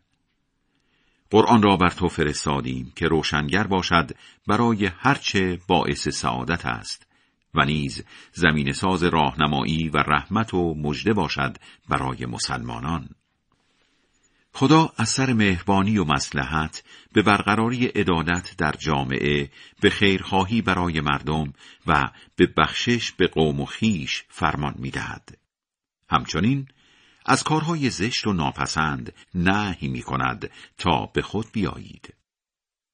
قرآن 1.31 1.63
را 1.63 1.77
بر 1.77 1.91
تو 1.91 2.09
فرستادیم 2.09 2.93
که 2.97 3.09
روشنگر 3.09 3.67
باشد 3.67 4.11
برای 4.47 4.87
هرچه 4.87 5.59
باعث 5.67 6.09
سعادت 6.09 6.67
است 6.67 7.07
و 7.55 7.65
نیز 7.65 8.05
زمین 8.33 8.73
ساز 8.73 9.03
راهنمایی 9.03 9.89
و 9.89 9.97
رحمت 9.97 10.55
و 10.55 10.75
مژده 10.75 11.13
باشد 11.13 11.57
برای 11.89 12.27
مسلمانان. 12.27 13.09
خدا 14.55 14.93
از 14.97 15.09
سر 15.09 15.33
مهربانی 15.33 15.99
و 15.99 16.05
مسلحت 16.05 16.83
به 17.13 17.23
برقراری 17.23 17.87
عدالت 17.87 18.57
در 18.57 18.73
جامعه 18.73 19.51
به 19.81 19.91
خیرخواهی 19.91 20.63
برای 20.63 21.01
مردم 21.01 21.53
و 21.87 22.11
به 22.37 22.47
بخشش 22.47 23.13
به 23.13 23.27
قوم 23.27 23.61
و 23.61 23.65
خیش 23.65 24.25
فرمان 24.29 24.75
می‌دهد. 24.79 25.39
همچنین 26.11 26.69
از 27.27 27.43
کارهای 27.43 27.91
زشت 27.91 28.27
و 28.27 28.33
ناپسند 28.33 29.13
نهی 29.35 29.89
می 29.89 30.03
کند 30.03 30.51
تا 30.79 31.07
به 31.07 31.23
خود 31.23 31.47
بیایید. 31.53 32.15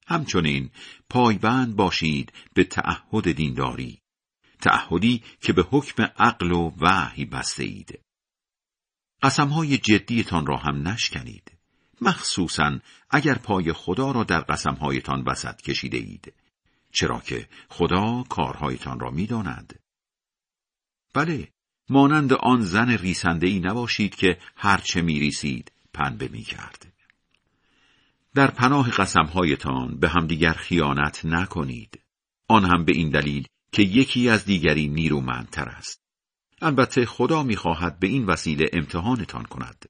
همچنین 0.07 0.69
پایبند 1.09 1.75
باشید 1.75 2.33
به 2.53 2.63
تعهد 2.63 3.31
دینداری. 3.31 4.01
تعهدی 4.61 5.23
که 5.41 5.53
به 5.53 5.65
حکم 5.71 6.03
عقل 6.03 6.51
و 6.51 6.71
وحی 6.81 7.25
بسته 7.25 7.63
اید. 7.63 7.99
قسمهای 9.21 9.77
جدیتان 9.77 10.45
را 10.45 10.57
هم 10.57 10.87
نشکنید. 10.87 11.51
مخصوصا 12.01 12.79
اگر 13.09 13.33
پای 13.33 13.73
خدا 13.73 14.11
را 14.11 14.23
در 14.23 14.39
قسمهایتان 14.39 15.23
وسط 15.27 15.61
کشیده 15.61 15.97
اید. 15.97 16.33
چرا 16.91 17.19
که 17.19 17.47
خدا 17.69 18.23
کارهایتان 18.29 18.99
را 18.99 19.11
می‌داند. 19.11 19.79
بله، 21.13 21.47
مانند 21.89 22.33
آن 22.33 22.61
زن 22.61 22.89
ریسنده 22.89 23.47
ای 23.47 23.59
نباشید 23.59 24.15
که 24.15 24.37
هرچه 24.55 25.01
میریسید 25.01 25.71
پنبه 25.93 26.27
می‌کرد. 26.27 26.93
در 28.35 28.51
پناه 28.51 28.89
قسمهایتان 28.91 29.99
به 29.99 30.09
همدیگر 30.09 30.53
خیانت 30.53 31.25
نکنید. 31.25 31.99
آن 32.47 32.65
هم 32.65 32.85
به 32.85 32.91
این 32.91 33.09
دلیل 33.09 33.47
که 33.71 33.83
یکی 33.83 34.29
از 34.29 34.45
دیگری 34.45 34.87
نیرومندتر 34.87 35.69
است. 35.69 36.08
البته 36.61 37.05
خدا 37.05 37.43
می‌خواهد 37.43 37.99
به 37.99 38.07
این 38.07 38.25
وسیله 38.25 38.69
امتحانتان 38.73 39.43
کند. 39.43 39.85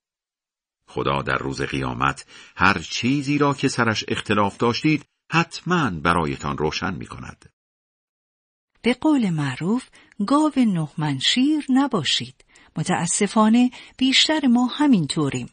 خدا 0.88 1.22
در 1.22 1.38
روز 1.38 1.62
قیامت 1.62 2.26
هر 2.56 2.80
چیزی 2.80 3.38
را 3.38 3.54
که 3.54 3.68
سرش 3.68 4.06
اختلاف 4.08 4.58
داشتید 4.58 5.06
حتما 5.32 5.90
برایتان 5.90 6.58
روشن 6.58 6.94
می 6.94 7.06
کند. 7.06 7.50
به 8.82 8.94
قول 8.94 9.30
معروف 9.30 9.90
گاو 10.28 10.52
نهمنشیر 10.58 11.66
نباشید. 11.70 12.46
متاسفانه 12.78 13.72
بیشتر 13.98 14.48
ما 14.48 14.66
همین 14.66 15.08
طوریم. 15.08 15.50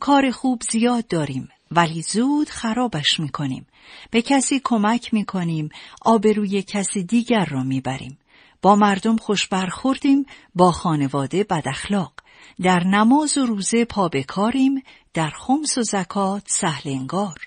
کار 0.00 0.30
خوب 0.30 0.62
زیاد 0.70 1.06
داریم 1.06 1.48
ولی 1.70 2.02
زود 2.02 2.48
خرابش 2.48 3.20
می‌کنیم. 3.20 3.66
به 4.10 4.22
کسی 4.22 4.60
کمک 4.64 5.14
می‌کنیم 5.14 5.68
آبروی 6.02 6.62
کسی 6.62 7.04
دیگر 7.04 7.44
را 7.44 7.62
می‌بریم. 7.62 8.18
با 8.62 8.76
مردم 8.76 9.16
خوش 9.16 9.46
برخوردیم 9.46 10.26
با 10.54 10.72
خانواده 10.72 11.44
بداخلاق. 11.44 12.12
در 12.62 12.84
نماز 12.84 13.38
و 13.38 13.46
روزه 13.46 13.84
پا 13.84 14.08
بکاریم 14.08 14.82
در 15.14 15.30
خمس 15.30 15.78
و 15.78 15.82
زکات 15.82 16.42
سهل 16.46 16.90
انگار. 16.90 17.38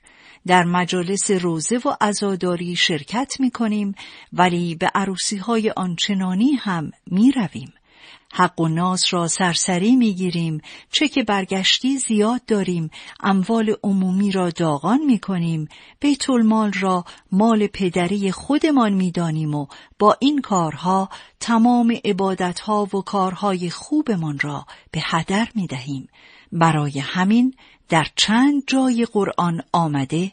در 0.48 0.64
مجالس 0.64 1.32
روزه 1.32 1.78
و 1.78 1.96
عزاداری 2.02 2.76
شرکت 2.76 3.40
می 3.40 3.52
کنیم 3.52 3.96
ولی 4.34 4.76
به 4.76 4.92
عروسی 4.96 5.38
های 5.38 5.70
آنچنانی 5.70 6.52
هم 6.52 6.92
می 7.08 7.32
رویم. 7.32 7.74
حق 8.36 8.62
و 8.62 8.68
ناز 8.68 9.06
را 9.10 9.28
سرسری 9.28 9.96
می 9.96 10.14
گیریم 10.14 10.62
چه 10.92 11.08
که 11.08 11.24
برگشتی 11.24 11.98
زیاد 11.98 12.46
داریم 12.46 12.90
اموال 13.20 13.76
عمومی 13.84 14.32
را 14.32 14.50
داغان 14.50 15.00
می 15.06 15.20
کنیم 15.20 15.68
بیت 16.00 16.30
المال 16.30 16.72
را 16.80 17.06
مال 17.32 17.68
پدری 17.68 18.32
خودمان 18.32 18.94
می 18.94 19.12
دانیم 19.12 19.56
و 19.56 19.68
با 20.00 20.18
این 20.20 20.42
کارها 20.42 21.10
تمام 21.40 21.98
عبادتها 22.06 22.84
و 22.84 23.02
کارهای 23.02 23.70
خوبمان 23.70 24.40
را 24.40 24.66
به 24.92 25.02
هدر 25.04 25.48
می 25.56 25.68
دهیم 25.68 26.08
برای 26.52 27.00
همین 27.00 27.54
در 27.90 28.08
چند 28.16 28.64
جای 28.68 29.06
قرآن 29.06 29.62
آمده 29.72 30.32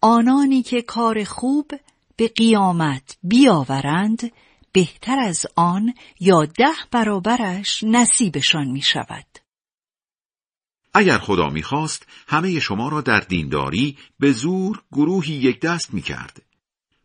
آنانی 0.00 0.62
که 0.62 0.82
کار 0.82 1.24
خوب 1.24 1.70
به 2.16 2.28
قیامت 2.28 3.16
بیاورند 3.22 4.32
بهتر 4.72 5.18
از 5.18 5.46
آن 5.56 5.94
یا 6.20 6.44
ده 6.44 6.74
برابرش 6.90 7.84
نصیبشان 7.86 8.68
می 8.68 8.82
شود. 8.82 9.26
اگر 10.94 11.18
خدا 11.18 11.48
می‌خواست 11.48 12.06
همه 12.28 12.60
شما 12.60 12.88
را 12.88 13.00
در 13.00 13.20
دینداری 13.20 13.98
به 14.18 14.32
زور 14.32 14.82
گروهی 14.92 15.34
یک 15.34 15.60
دست 15.60 15.94
می 15.94 16.02
کرد. 16.02 16.42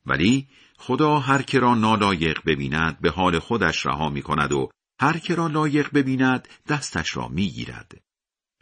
ولی 0.06 0.47
خدا 0.78 1.19
هر 1.19 1.41
که 1.41 1.60
را 1.60 1.75
نالایق 1.75 2.39
ببیند 2.45 2.99
به 3.01 3.12
حال 3.12 3.39
خودش 3.39 3.86
رها 3.86 4.10
می 4.10 4.21
کند 4.21 4.51
و 4.51 4.69
هر 4.99 5.17
که 5.17 5.36
را 5.36 5.47
لایق 5.47 5.93
ببیند 5.93 6.47
دستش 6.67 7.17
را 7.17 7.28
می 7.28 7.49
گیرد. 7.49 8.01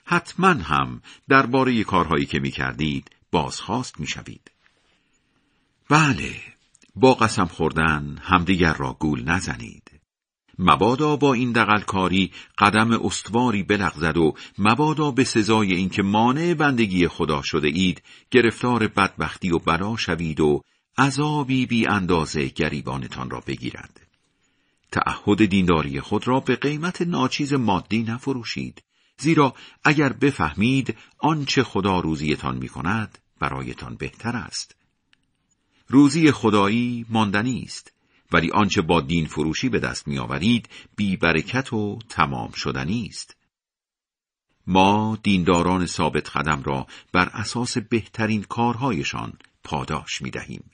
حتما 0.05 0.47
هم 0.47 1.01
درباره 1.29 1.83
کارهایی 1.83 2.25
که 2.25 2.39
می 2.39 2.51
کردید 2.51 3.15
بازخواست 3.31 3.99
می 3.99 4.07
شوید. 4.07 4.51
بله 5.89 6.52
با 6.95 7.13
قسم 7.13 7.45
خوردن 7.45 8.17
همدیگر 8.21 8.73
را 8.73 8.93
گول 8.99 9.23
نزنید. 9.23 9.91
مبادا 10.59 11.15
با 11.15 11.33
این 11.33 11.51
دقلکاری 11.51 12.31
قدم 12.57 13.05
استواری 13.05 13.63
بلغزد 13.63 14.17
و 14.17 14.33
مبادا 14.57 15.11
به 15.11 15.23
سزای 15.23 15.73
اینکه 15.73 16.03
مانع 16.03 16.53
بندگی 16.53 17.07
خدا 17.07 17.41
شده 17.41 17.67
اید 17.67 18.01
گرفتار 18.31 18.87
بدبختی 18.87 19.51
و 19.51 19.59
بلا 19.59 19.95
شوید 19.95 20.39
و 20.39 20.61
عذابی 20.97 21.65
بی 21.65 21.87
اندازه 21.87 22.47
گریبانتان 22.47 23.29
را 23.29 23.39
بگیرد. 23.47 23.99
تعهد 24.91 25.45
دینداری 25.45 26.01
خود 26.01 26.27
را 26.27 26.39
به 26.39 26.55
قیمت 26.55 27.01
ناچیز 27.01 27.53
مادی 27.53 28.03
نفروشید 28.03 28.83
زیرا 29.17 29.53
اگر 29.83 30.13
بفهمید 30.13 30.97
آنچه 31.19 31.63
خدا 31.63 31.99
روزیتان 31.99 32.57
می 32.57 32.69
کند 32.69 33.17
برایتان 33.39 33.95
بهتر 33.95 34.35
است. 34.35 34.75
روزی 35.87 36.31
خدایی 36.31 37.05
ماندنی 37.09 37.61
است 37.65 37.93
ولی 38.31 38.51
آنچه 38.51 38.81
با 38.81 39.01
دین 39.01 39.25
فروشی 39.25 39.69
به 39.69 39.79
دست 39.79 40.07
میآورید 40.07 40.69
بی 40.95 41.17
برکت 41.17 41.73
و 41.73 41.99
تمام 42.09 42.51
شدنی 42.51 43.07
است 43.09 43.37
ما 44.67 45.17
دینداران 45.23 45.85
ثابت 45.85 46.37
قدم 46.37 46.63
را 46.63 46.87
بر 47.11 47.29
اساس 47.33 47.77
بهترین 47.77 48.43
کارهایشان 48.43 49.33
پاداش 49.63 50.21
می 50.21 50.31
دهیم. 50.31 50.71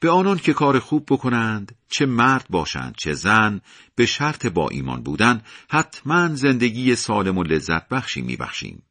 به 0.00 0.10
آنان 0.10 0.38
که 0.38 0.52
کار 0.52 0.78
خوب 0.78 1.04
بکنند 1.10 1.76
چه 1.88 2.06
مرد 2.06 2.46
باشند 2.50 2.94
چه 2.96 3.12
زن 3.12 3.60
به 3.94 4.06
شرط 4.06 4.46
با 4.46 4.68
ایمان 4.68 5.02
بودن 5.02 5.42
حتما 5.68 6.34
زندگی 6.34 6.96
سالم 6.96 7.38
و 7.38 7.42
لذت 7.42 7.88
بخشی 7.88 8.22
می 8.22 8.36
بخشیم. 8.36 8.82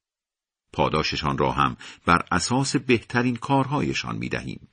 پاداششان 0.74 1.38
را 1.38 1.52
هم 1.52 1.78
بر 2.06 2.26
اساس 2.32 2.76
بهترین 2.76 3.36
کارهایشان 3.36 4.16
می 4.18 4.30
دهیم. 4.30 4.68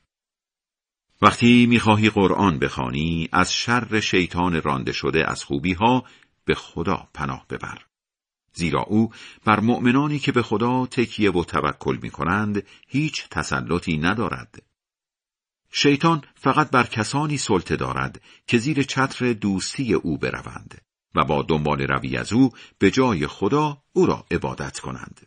وقتی 1.23 1.67
می‌خواهی 1.67 2.11
قرآن 2.11 2.59
بخوانی 2.59 3.29
از 3.33 3.53
شر 3.53 4.01
شیطان 4.01 4.63
رانده 4.63 4.93
شده 4.93 5.31
از 5.31 5.45
خوبی 5.45 5.73
ها 5.73 6.05
به 6.45 6.55
خدا 6.55 7.09
پناه 7.15 7.47
ببر. 7.51 7.85
زیرا 8.53 8.83
او 8.83 9.13
بر 9.45 9.61
مؤمنانی 9.61 10.19
که 10.19 10.33
به 10.33 10.43
خدا 10.43 10.87
تکیه 10.87 11.31
و 11.31 11.45
توکل 11.45 11.99
می 12.03 12.11
کنند 12.11 12.67
هیچ 12.89 13.29
تسلطی 13.29 13.99
ندارد. 13.99 14.63
شیطان 15.73 16.23
فقط 16.35 16.71
بر 16.71 16.85
کسانی 16.85 17.39
سلطه 17.39 17.77
دارد 17.77 18.21
که 18.47 18.59
زیر 18.59 18.83
چتر 18.83 19.33
دوستی 19.33 19.95
او 19.95 20.19
بروند 20.19 20.81
و 21.15 21.25
با 21.25 21.43
دنبال 21.43 21.81
روی 21.81 22.17
از 22.17 22.33
او 22.33 22.51
به 22.79 22.91
جای 22.91 23.27
خدا 23.27 23.83
او 23.93 24.07
را 24.07 24.27
عبادت 24.31 24.79
کنند. 24.79 25.27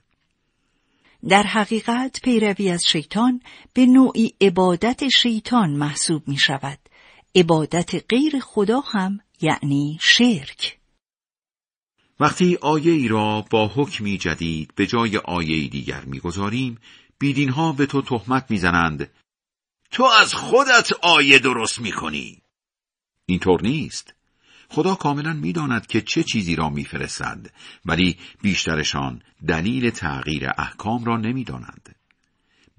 در 1.29 1.43
حقیقت 1.43 2.19
پیروی 2.23 2.69
از 2.69 2.85
شیطان 2.85 3.41
به 3.73 3.85
نوعی 3.85 4.33
عبادت 4.41 5.07
شیطان 5.07 5.69
محسوب 5.69 6.27
می 6.27 6.37
شود. 6.37 6.79
عبادت 7.35 8.11
غیر 8.13 8.39
خدا 8.39 8.79
هم 8.79 9.19
یعنی 9.41 9.97
شرک. 10.01 10.77
وقتی 12.19 12.57
آیه 12.61 12.91
ای 12.91 13.07
را 13.07 13.45
با 13.49 13.67
حکمی 13.67 14.17
جدید 14.17 14.75
به 14.75 14.87
جای 14.87 15.17
آیه 15.17 15.67
دیگر 15.67 16.05
می‌گذاریم 16.05 16.77
بیدین 17.19 17.49
ها 17.49 17.71
به 17.71 17.85
تو 17.85 18.01
تهمت 18.01 18.51
می‌زنند 18.51 19.11
تو 19.91 20.03
از 20.03 20.33
خودت 20.33 20.93
آیه 21.01 21.39
درست 21.39 21.79
می‌کنی 21.79 22.41
اینطور 23.25 23.61
نیست 23.61 24.13
خدا 24.73 24.95
کاملا 24.95 25.33
می‌داند 25.33 25.87
که 25.87 26.01
چه 26.01 26.23
چیزی 26.23 26.55
را 26.55 26.69
میفرستد 26.69 27.47
ولی 27.85 28.17
بیشترشان 28.41 29.21
دلیل 29.47 29.89
تغییر 29.89 30.49
احکام 30.57 31.03
را 31.03 31.17
نمی‌دانند 31.17 31.95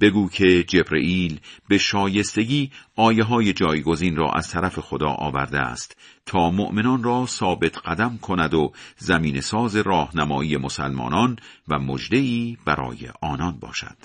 بگو 0.01 0.29
که 0.29 0.65
جبرئیل 0.65 1.41
به 1.69 1.79
شایستگی 1.79 2.71
آیه 2.97 3.25
های 3.25 3.53
جایگزین 3.53 4.17
را 4.17 4.33
از 4.33 4.51
طرف 4.51 4.79
خدا 4.79 5.09
آورده 5.09 5.61
است 5.61 5.97
تا 6.27 6.51
مؤمنان 6.51 7.03
را 7.03 7.27
ثابت 7.27 7.79
قدم 7.79 8.19
کند 8.19 8.55
و 8.55 8.73
زمین 8.99 9.41
ساز 9.41 9.77
راهنمایی 9.77 10.57
مسلمانان 10.57 11.39
و 11.69 11.79
مجدهی 11.79 12.59
برای 12.67 13.09
آنان 13.23 13.59
باشد. 13.59 13.97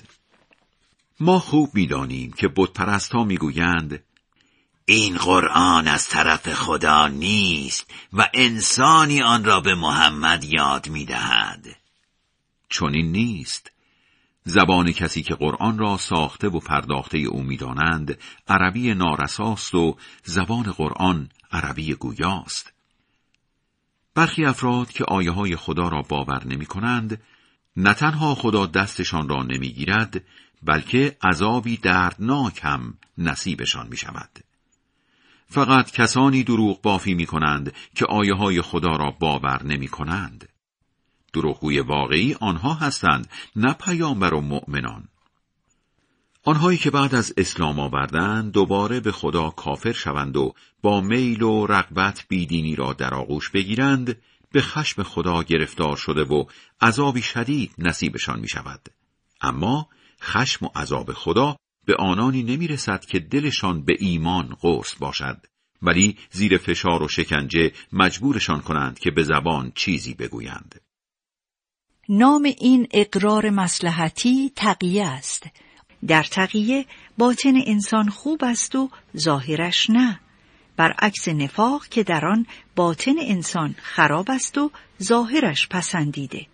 ما 1.20 1.38
خوب 1.38 1.70
می‌دانیم 1.74 2.32
که 2.32 2.48
بتپرستها 2.56 3.24
می‌گویند 3.24 4.02
این 4.90 5.16
قرآن 5.16 5.88
از 5.88 6.08
طرف 6.08 6.54
خدا 6.54 7.08
نیست 7.08 7.90
و 8.12 8.28
انسانی 8.34 9.22
آن 9.22 9.44
را 9.44 9.60
به 9.60 9.74
محمد 9.74 10.44
یاد 10.44 10.88
می‌دهد. 10.88 11.66
چون 12.68 12.94
این 12.94 13.12
نیست. 13.12 13.70
زبان 14.44 14.92
کسی 14.92 15.22
که 15.22 15.34
قرآن 15.34 15.78
را 15.78 15.96
ساخته 15.96 16.48
و 16.48 16.60
پرداخته 16.60 17.18
او 17.18 17.42
می‌دانند 17.42 18.18
عربی 18.48 18.94
نارساست 18.94 19.74
و 19.74 19.96
زبان 20.24 20.62
قرآن 20.62 21.28
عربی 21.52 21.94
گویاست. 21.94 22.72
برخی 24.14 24.44
افراد 24.44 24.90
که 24.90 25.04
آیه 25.04 25.30
های 25.30 25.56
خدا 25.56 25.88
را 25.88 26.02
باور 26.02 26.46
نمی 26.46 26.66
کنند، 26.66 27.22
نه 27.76 27.94
تنها 27.94 28.34
خدا 28.34 28.66
دستشان 28.66 29.28
را 29.28 29.42
نمی‌گیرد 29.42 30.24
بلکه 30.62 31.16
عذابی 31.22 31.76
دردناک 31.76 32.60
هم 32.62 32.98
نصیبشان 33.18 33.88
می 33.88 33.96
شود. 33.96 34.47
فقط 35.50 35.90
کسانی 35.90 36.42
دروغ 36.42 36.82
بافی 36.82 37.14
می 37.14 37.26
کنند 37.26 37.72
که 37.94 38.06
آیه 38.06 38.34
های 38.34 38.62
خدا 38.62 38.96
را 38.96 39.10
باور 39.10 39.62
نمی 39.62 39.88
کنند. 39.88 40.48
دروغگوی 41.32 41.80
واقعی 41.80 42.36
آنها 42.40 42.74
هستند 42.74 43.28
نه 43.56 43.72
پیامبر 43.72 44.34
و 44.34 44.40
مؤمنان. 44.40 45.08
آنهایی 46.44 46.78
که 46.78 46.90
بعد 46.90 47.14
از 47.14 47.34
اسلام 47.36 47.80
آوردن 47.80 48.50
دوباره 48.50 49.00
به 49.00 49.12
خدا 49.12 49.50
کافر 49.50 49.92
شوند 49.92 50.36
و 50.36 50.54
با 50.82 51.00
میل 51.00 51.42
و 51.42 51.66
رغبت 51.66 52.24
بیدینی 52.28 52.76
را 52.76 52.92
در 52.92 53.14
آغوش 53.14 53.50
بگیرند 53.50 54.22
به 54.52 54.60
خشم 54.60 55.02
خدا 55.02 55.42
گرفتار 55.42 55.96
شده 55.96 56.24
و 56.24 56.44
عذابی 56.80 57.22
شدید 57.22 57.74
نصیبشان 57.78 58.40
می 58.40 58.48
شود. 58.48 58.88
اما 59.40 59.88
خشم 60.22 60.66
و 60.66 60.68
عذاب 60.76 61.12
خدا 61.12 61.56
به 61.88 61.96
آنانی 61.96 62.42
نمی 62.42 62.66
رسد 62.66 63.04
که 63.04 63.18
دلشان 63.18 63.84
به 63.84 63.96
ایمان 63.98 64.56
قرص 64.60 64.94
باشد 64.98 65.46
ولی 65.82 66.16
زیر 66.30 66.58
فشار 66.58 67.02
و 67.02 67.08
شکنجه 67.08 67.72
مجبورشان 67.92 68.60
کنند 68.60 68.98
که 68.98 69.10
به 69.10 69.22
زبان 69.22 69.72
چیزی 69.74 70.14
بگویند. 70.14 70.80
نام 72.08 72.42
این 72.42 72.88
اقرار 72.90 73.50
مسلحتی 73.50 74.52
تقیه 74.56 75.06
است. 75.06 75.46
در 76.06 76.22
تقیه 76.22 76.86
باطن 77.18 77.54
انسان 77.66 78.08
خوب 78.08 78.44
است 78.44 78.74
و 78.74 78.90
ظاهرش 79.16 79.90
نه. 79.90 80.20
برعکس 80.76 81.28
نفاق 81.28 81.86
که 81.86 82.02
در 82.02 82.26
آن 82.26 82.46
باطن 82.76 83.14
انسان 83.20 83.74
خراب 83.78 84.30
است 84.30 84.58
و 84.58 84.70
ظاهرش 85.02 85.68
پسندیده. 85.68 86.46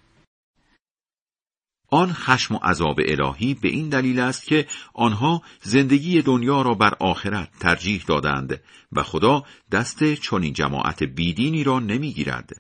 آن 1.95 2.13
خشم 2.13 2.55
و 2.55 2.59
عذاب 2.59 3.01
الهی 3.05 3.55
به 3.55 3.69
این 3.69 3.89
دلیل 3.89 4.21
است 4.21 4.45
که 4.45 4.67
آنها 4.95 5.43
زندگی 5.63 6.23
دنیا 6.23 6.63
را 6.63 6.75
بر 6.75 6.95
آخرت 7.01 7.51
ترجیح 7.61 8.05
دادند 8.09 8.61
و 8.93 9.03
خدا 9.03 9.43
دست 9.73 10.15
چنین 10.15 10.53
جماعت 10.53 11.03
بیدینی 11.03 11.65
را 11.65 11.81
نمی‌گیرد. 11.81 12.51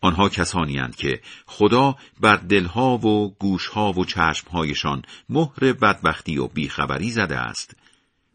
آنها 0.00 0.28
کسانی 0.28 0.78
هستند 0.78 0.96
که 0.96 1.20
خدا 1.46 1.96
بر 2.20 2.36
دلها 2.36 2.98
و 2.98 3.34
گوشها 3.38 3.92
و 3.92 4.04
چشمهایشان 4.04 5.02
مهر 5.28 5.72
بدبختی 5.72 6.38
و 6.38 6.46
بیخبری 6.46 7.10
زده 7.10 7.38
است 7.38 7.76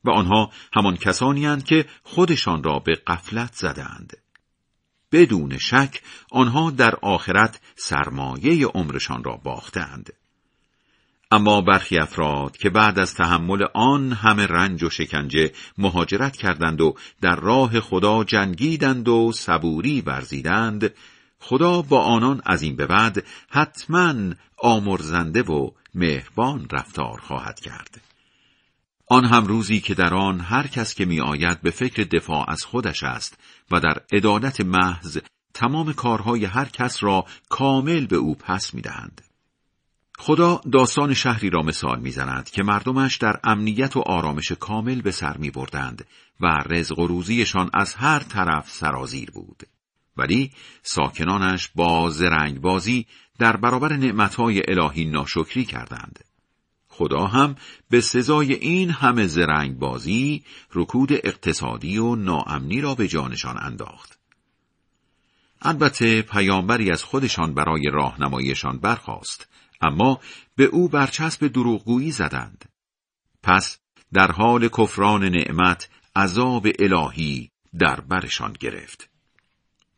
و 0.03 0.11
آنها 0.11 0.51
همان 0.73 0.97
کسانی 0.97 1.45
هستند 1.45 1.63
که 1.63 1.85
خودشان 2.03 2.63
را 2.63 2.79
به 2.79 2.95
قفلت 3.07 3.53
زدند. 3.53 4.22
بدون 5.13 5.57
شک 5.57 6.01
آنها 6.31 6.71
در 6.71 6.95
آخرت 7.01 7.59
سرمایه 7.75 8.67
عمرشان 8.67 9.23
را 9.23 9.39
باختند. 9.43 10.13
اما 11.31 11.61
برخی 11.61 11.97
افراد 11.97 12.57
که 12.57 12.69
بعد 12.69 12.99
از 12.99 13.13
تحمل 13.13 13.63
آن 13.73 14.11
همه 14.11 14.45
رنج 14.45 14.83
و 14.83 14.89
شکنجه 14.89 15.51
مهاجرت 15.77 16.37
کردند 16.37 16.81
و 16.81 16.95
در 17.21 17.35
راه 17.35 17.79
خدا 17.79 18.23
جنگیدند 18.23 19.07
و 19.07 19.31
صبوری 19.31 20.01
ورزیدند 20.01 20.93
خدا 21.39 21.81
با 21.81 22.01
آنان 22.01 22.41
از 22.45 22.61
این 22.61 22.75
به 22.75 22.85
بعد 22.85 23.23
حتما 23.49 24.13
آمرزنده 24.57 25.41
و 25.41 25.69
مهربان 25.95 26.67
رفتار 26.71 27.19
خواهد 27.19 27.59
کرد. 27.59 28.12
آن 29.13 29.25
هم 29.25 29.45
روزی 29.45 29.79
که 29.79 29.93
در 29.93 30.13
آن 30.13 30.39
هر 30.39 30.67
کس 30.67 30.93
که 30.93 31.05
می 31.05 31.21
آید 31.21 31.61
به 31.61 31.71
فکر 31.71 32.03
دفاع 32.03 32.49
از 32.49 32.65
خودش 32.65 33.03
است 33.03 33.39
و 33.71 33.79
در 33.79 34.01
عدالت 34.11 34.61
محض 34.61 35.17
تمام 35.53 35.93
کارهای 35.93 36.45
هر 36.45 36.65
کس 36.65 37.03
را 37.03 37.25
کامل 37.49 38.05
به 38.05 38.15
او 38.15 38.35
پس 38.35 38.73
می 38.73 38.81
دهند. 38.81 39.21
خدا 40.17 40.61
داستان 40.71 41.13
شهری 41.13 41.49
را 41.49 41.61
مثال 41.61 41.99
می‌زند 41.99 42.49
که 42.49 42.63
مردمش 42.63 43.17
در 43.17 43.39
امنیت 43.43 43.97
و 43.97 43.99
آرامش 43.99 44.51
کامل 44.51 45.01
به 45.01 45.11
سر 45.11 45.37
می 45.37 45.51
بردند 45.51 46.05
و 46.39 46.63
رزق 46.65 46.99
و 46.99 47.07
روزیشان 47.07 47.69
از 47.73 47.95
هر 47.95 48.19
طرف 48.19 48.69
سرازیر 48.69 49.31
بود. 49.31 49.63
ولی 50.17 50.51
ساکنانش 50.83 51.69
با 51.75 52.09
زرنگ 52.09 52.61
بازی 52.61 53.05
در 53.39 53.57
برابر 53.57 53.93
نعمتهای 53.93 54.61
الهی 54.67 55.05
ناشکری 55.05 55.65
کردند. 55.65 56.32
خدا 56.93 57.27
هم 57.27 57.55
به 57.89 58.01
سزای 58.01 58.53
این 58.53 58.89
همه 58.89 59.27
زرنگ 59.27 59.79
بازی 59.79 60.43
رکود 60.73 61.13
اقتصادی 61.13 61.97
و 61.97 62.15
ناامنی 62.15 62.81
را 62.81 62.95
به 62.95 63.07
جانشان 63.07 63.57
انداخت. 63.59 64.19
البته 65.61 66.21
پیامبری 66.21 66.91
از 66.91 67.03
خودشان 67.03 67.53
برای 67.53 67.89
راهنماییشان 67.93 68.79
برخاست 68.79 69.47
اما 69.81 70.19
به 70.55 70.63
او 70.63 70.89
برچسب 70.89 71.47
دروغگویی 71.47 72.11
زدند. 72.11 72.65
پس 73.43 73.77
در 74.13 74.31
حال 74.31 74.67
کفران 74.67 75.23
نعمت 75.23 75.89
عذاب 76.15 76.67
الهی 76.79 77.51
در 77.79 77.99
برشان 77.99 78.53
گرفت. 78.59 79.09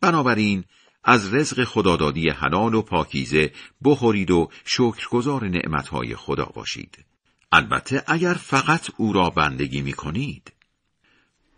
بنابراین 0.01 0.63
از 1.05 1.33
رزق 1.33 1.63
خدادادی 1.63 2.29
حلال 2.29 2.73
و 2.73 2.81
پاکیزه 2.81 3.51
بخورید 3.83 4.31
و 4.31 4.49
شکرگزار 4.65 5.47
نعمتهای 5.47 6.15
خدا 6.15 6.45
باشید. 6.45 7.05
البته 7.51 8.03
اگر 8.07 8.33
فقط 8.33 8.89
او 8.97 9.13
را 9.13 9.29
بندگی 9.29 9.81
می 9.81 9.93
کنید. 9.93 10.51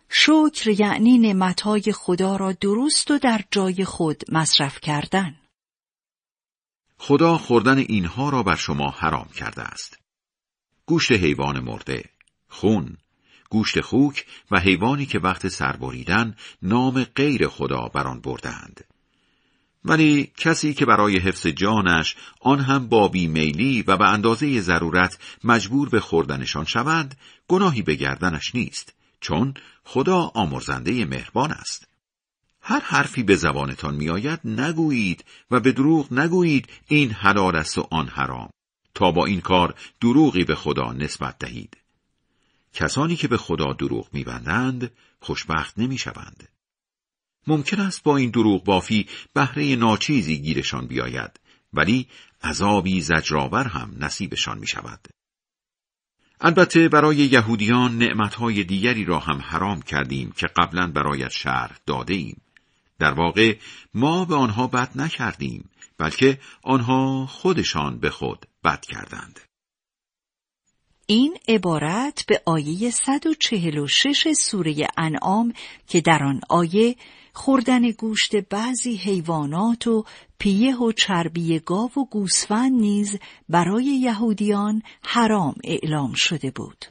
شکر 0.09 0.79
یعنی 0.79 1.17
نعمتهای 1.17 1.91
خدا 1.93 2.35
را 2.35 2.51
درست 2.51 3.11
و 3.11 3.17
در 3.17 3.41
جای 3.51 3.85
خود 3.85 4.23
مصرف 4.31 4.79
کردن. 4.81 5.35
خدا 6.97 7.37
خوردن 7.37 7.77
اینها 7.77 8.29
را 8.29 8.43
بر 8.43 8.55
شما 8.55 8.89
حرام 8.89 9.29
کرده 9.35 9.61
است. 9.61 9.99
گوشت 10.85 11.11
حیوان 11.11 11.59
مرده، 11.59 12.03
خون، 12.49 12.97
گوشت 13.49 13.81
خوک 13.81 14.25
و 14.51 14.59
حیوانی 14.59 15.05
که 15.05 15.19
وقت 15.19 15.47
سربریدن 15.47 16.35
نام 16.61 17.03
غیر 17.03 17.47
خدا 17.47 17.87
بر 17.93 18.07
آن 18.07 18.21
بردند. 18.21 18.83
ولی 19.87 20.31
کسی 20.37 20.73
که 20.73 20.85
برای 20.85 21.17
حفظ 21.17 21.47
جانش 21.47 22.15
آن 22.41 22.59
هم 22.59 22.87
با 22.87 23.07
بیمیلی 23.07 23.83
و 23.87 23.97
به 23.97 24.09
اندازه 24.09 24.61
ضرورت 24.61 25.17
مجبور 25.43 25.89
به 25.89 25.99
خوردنشان 25.99 26.65
شود 26.65 27.15
گناهی 27.47 27.81
به 27.81 27.95
گردنش 27.95 28.55
نیست 28.55 28.93
چون 29.19 29.53
خدا 29.83 30.31
آمرزنده 30.33 31.05
مهربان 31.05 31.51
است. 31.51 31.87
هر 32.61 32.79
حرفی 32.79 33.23
به 33.23 33.35
زبانتان 33.35 33.95
میآید 33.95 34.39
نگویید 34.45 35.25
و 35.51 35.59
به 35.59 35.71
دروغ 35.71 36.13
نگویید 36.13 36.69
این 36.87 37.11
حلال 37.11 37.55
است 37.55 37.77
و 37.77 37.87
آن 37.91 38.07
حرام. 38.07 38.49
تا 38.93 39.11
با 39.11 39.25
این 39.25 39.41
کار 39.41 39.75
دروغی 40.01 40.43
به 40.43 40.55
خدا 40.55 40.93
نسبت 40.93 41.37
دهید. 41.39 41.77
کسانی 42.73 43.15
که 43.15 43.27
به 43.27 43.37
خدا 43.37 43.73
دروغ 43.73 44.07
میبندند 44.13 44.91
خوشبخت 45.19 45.79
نمی‌شوند. 45.79 46.49
ممکن 47.47 47.79
است 47.79 48.03
با 48.03 48.17
این 48.17 48.29
دروغ 48.29 48.63
بافی 48.63 49.07
بهره 49.33 49.75
ناچیزی 49.75 50.37
گیرشان 50.37 50.87
بیاید 50.87 51.39
ولی 51.73 52.07
عذابی 52.43 53.01
زجرآور 53.01 53.67
هم 53.67 53.95
نصیبشان 53.99 54.57
می 54.57 54.67
شود. 54.67 55.07
البته 56.41 56.89
برای 56.89 57.15
یهودیان 57.17 57.97
نعمتهای 57.97 58.63
دیگری 58.63 59.05
را 59.05 59.19
هم 59.19 59.41
حرام 59.41 59.81
کردیم 59.81 60.31
که 60.31 60.47
قبلا 60.47 60.87
برایت 60.87 61.31
شرح 61.31 61.77
داده 61.85 62.13
ایم. 62.13 62.41
در 62.99 63.11
واقع 63.11 63.57
ما 63.93 64.25
به 64.25 64.35
آنها 64.35 64.67
بد 64.67 64.91
نکردیم 64.95 65.69
بلکه 65.97 66.39
آنها 66.63 67.25
خودشان 67.25 67.99
به 67.99 68.09
خود 68.09 68.45
بد 68.63 68.81
کردند. 68.81 69.39
این 71.05 71.37
عبارت 71.47 72.25
به 72.27 72.41
آیه 72.45 72.91
146 72.91 74.33
سوره 74.33 74.87
انعام 74.97 75.53
که 75.87 76.01
در 76.01 76.23
آن 76.23 76.41
آیه 76.49 76.95
خوردن 77.37 77.91
گوشت 77.91 78.35
بعضی 78.35 78.95
حیوانات 78.95 79.87
و 79.87 80.05
پیه 80.39 80.75
و 80.75 80.91
چربی 80.91 81.59
گاو 81.59 81.91
و 81.97 82.05
گوسفند 82.05 82.71
نیز 82.71 83.19
برای 83.49 83.85
یهودیان 83.85 84.81
حرام 85.03 85.55
اعلام 85.63 86.13
شده 86.13 86.51
بود. 86.51 86.85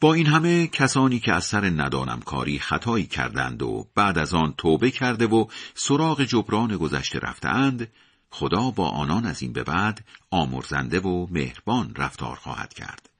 با 0.00 0.14
این 0.14 0.26
همه 0.26 0.66
کسانی 0.66 1.18
که 1.18 1.32
از 1.32 1.44
سر 1.44 1.64
ندانم 1.64 2.20
کاری 2.20 2.58
خطایی 2.58 3.06
کردند 3.06 3.62
و 3.62 3.86
بعد 3.94 4.18
از 4.18 4.34
آن 4.34 4.54
توبه 4.58 4.90
کرده 4.90 5.26
و 5.26 5.46
سراغ 5.74 6.22
جبران 6.24 6.76
گذشته 6.76 7.18
رفتند 7.18 7.88
خدا 8.30 8.70
با 8.70 8.88
آنان 8.88 9.26
از 9.26 9.42
این 9.42 9.52
به 9.52 9.64
بعد 9.64 10.04
آمرزنده 10.30 11.00
و 11.00 11.26
مهربان 11.30 11.94
رفتار 11.96 12.36
خواهد 12.36 12.74
کرد. 12.74 13.11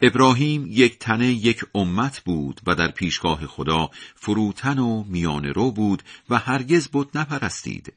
ابراهیم 0.00 0.66
یک 0.68 0.98
تنه 0.98 1.26
یک 1.26 1.64
امت 1.74 2.20
بود 2.20 2.60
و 2.66 2.74
در 2.74 2.90
پیشگاه 2.90 3.46
خدا 3.46 3.90
فروتن 4.14 4.78
و 4.78 5.04
میان 5.04 5.44
رو 5.44 5.70
بود 5.70 6.02
و 6.30 6.38
هرگز 6.38 6.88
بود 6.88 7.18
نپرستید. 7.18 7.92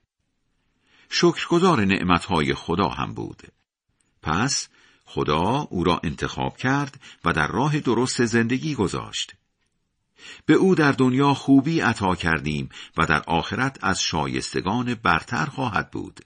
شکرگزار 1.09 1.85
نعمتهای 1.85 2.53
خدا 2.53 2.89
هم 2.89 3.13
بود. 3.13 3.43
پس 4.21 4.67
خدا 5.05 5.67
او 5.69 5.83
را 5.83 6.01
انتخاب 6.03 6.57
کرد 6.57 6.99
و 7.25 7.33
در 7.33 7.47
راه 7.47 7.79
درست 7.79 8.25
زندگی 8.25 8.75
گذاشت. 8.75 9.33
به 10.45 10.53
او 10.53 10.75
در 10.75 10.91
دنیا 10.91 11.33
خوبی 11.33 11.79
عطا 11.79 12.15
کردیم 12.15 12.69
و 12.97 13.05
در 13.05 13.23
آخرت 13.27 13.77
از 13.81 14.01
شایستگان 14.01 14.95
برتر 14.95 15.45
خواهد 15.45 15.91
بود. 15.91 16.19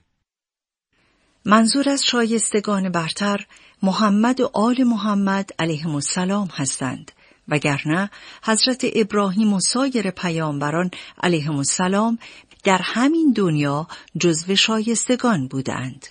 منظور 1.48 1.88
از 1.88 2.04
شایستگان 2.04 2.88
برتر 2.88 3.46
محمد 3.82 4.40
و 4.40 4.50
آل 4.54 4.82
محمد 4.82 5.50
علیهم 5.58 5.94
السلام 5.94 6.48
هستند 6.52 7.12
وگرنه 7.48 8.10
حضرت 8.44 8.86
ابراهیم 8.94 9.52
و 9.52 9.60
سایر 9.60 10.10
پیامبران 10.10 10.90
علیهم 11.22 11.56
السلام 11.56 12.18
در 12.64 12.80
همین 12.82 13.32
دنیا 13.36 13.86
جزو 14.20 14.56
شایستگان 14.56 15.48
بودند. 15.48 16.06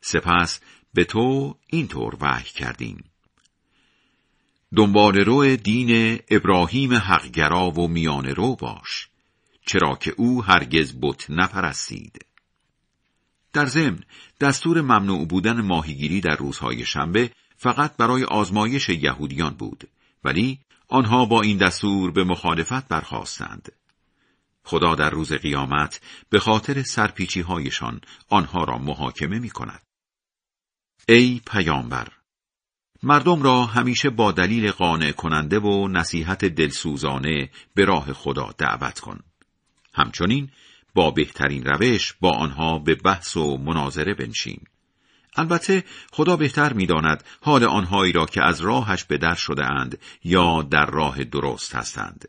سپس 0.00 0.60
به 0.94 1.04
تو 1.04 1.54
اینطور 1.66 2.16
وحی 2.20 2.50
کردیم. 2.50 3.04
دنبال 4.76 5.14
رو 5.14 5.56
دین 5.56 6.20
ابراهیم 6.30 6.94
حقگرا 6.94 7.70
و 7.70 7.88
میان 7.88 8.26
رو 8.26 8.56
باش 8.56 9.08
چرا 9.66 9.94
که 9.94 10.14
او 10.16 10.44
هرگز 10.44 10.94
بت 11.02 11.30
نپرستید. 11.30 12.31
در 13.52 13.66
ضمن 13.66 14.00
دستور 14.40 14.80
ممنوع 14.80 15.26
بودن 15.26 15.60
ماهیگیری 15.60 16.20
در 16.20 16.36
روزهای 16.36 16.84
شنبه 16.84 17.30
فقط 17.56 17.96
برای 17.96 18.24
آزمایش 18.24 18.88
یهودیان 18.88 19.54
بود 19.54 19.88
ولی 20.24 20.58
آنها 20.88 21.24
با 21.24 21.42
این 21.42 21.58
دستور 21.58 22.10
به 22.10 22.24
مخالفت 22.24 22.88
برخواستند. 22.88 23.72
خدا 24.64 24.94
در 24.94 25.10
روز 25.10 25.32
قیامت 25.32 26.00
به 26.30 26.38
خاطر 26.38 26.82
سرپیچی 26.82 27.40
هایشان 27.40 28.00
آنها 28.28 28.64
را 28.64 28.78
محاکمه 28.78 29.38
می 29.38 29.50
کند. 29.50 29.82
ای 31.08 31.40
پیامبر 31.46 32.08
مردم 33.02 33.42
را 33.42 33.66
همیشه 33.66 34.10
با 34.10 34.32
دلیل 34.32 34.70
قانع 34.70 35.12
کننده 35.12 35.58
و 35.58 35.88
نصیحت 35.88 36.44
دلسوزانه 36.44 37.50
به 37.74 37.84
راه 37.84 38.12
خدا 38.12 38.54
دعوت 38.58 39.00
کن. 39.00 39.20
همچنین 39.94 40.50
با 40.94 41.10
بهترین 41.10 41.64
روش 41.64 42.14
با 42.20 42.30
آنها 42.30 42.78
به 42.78 42.94
بحث 42.94 43.36
و 43.36 43.56
مناظره 43.56 44.14
بنشین. 44.14 44.60
البته 45.36 45.84
خدا 46.12 46.36
بهتر 46.36 46.72
می‌داند 46.72 47.24
حال 47.40 47.64
آنهایی 47.64 48.12
را 48.12 48.26
که 48.26 48.44
از 48.44 48.60
راهش 48.60 49.04
به 49.04 49.18
در 49.18 49.34
شده 49.34 49.64
اند 49.64 49.98
یا 50.24 50.62
در 50.62 50.86
راه 50.86 51.24
درست 51.24 51.74
هستند. 51.74 52.28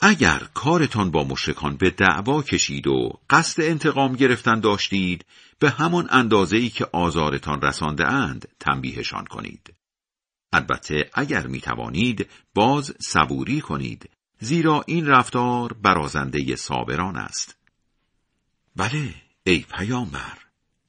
اگر 0.00 0.42
کارتان 0.54 1.10
با 1.10 1.24
مشرکان 1.24 1.76
به 1.76 1.90
دعوا 1.90 2.42
کشید 2.42 2.86
و 2.86 3.18
قصد 3.30 3.62
انتقام 3.62 4.16
گرفتن 4.16 4.60
داشتید 4.60 5.24
به 5.58 5.70
همان 5.70 6.08
اندازه 6.10 6.56
ای 6.56 6.68
که 6.68 6.86
آزارتان 6.92 7.60
رسانده 7.60 8.06
اند 8.08 8.48
تنبیهشان 8.60 9.24
کنید. 9.24 9.74
البته 10.52 11.10
اگر 11.14 11.46
می 11.46 11.60
توانید 11.60 12.28
باز 12.54 12.94
صبوری 13.00 13.60
کنید 13.60 14.10
زیرا 14.40 14.84
این 14.86 15.06
رفتار 15.06 15.72
برازنده 15.72 16.56
صابران 16.56 17.16
است. 17.16 17.56
بله 18.76 19.14
ای 19.44 19.58
پیامبر 19.58 20.38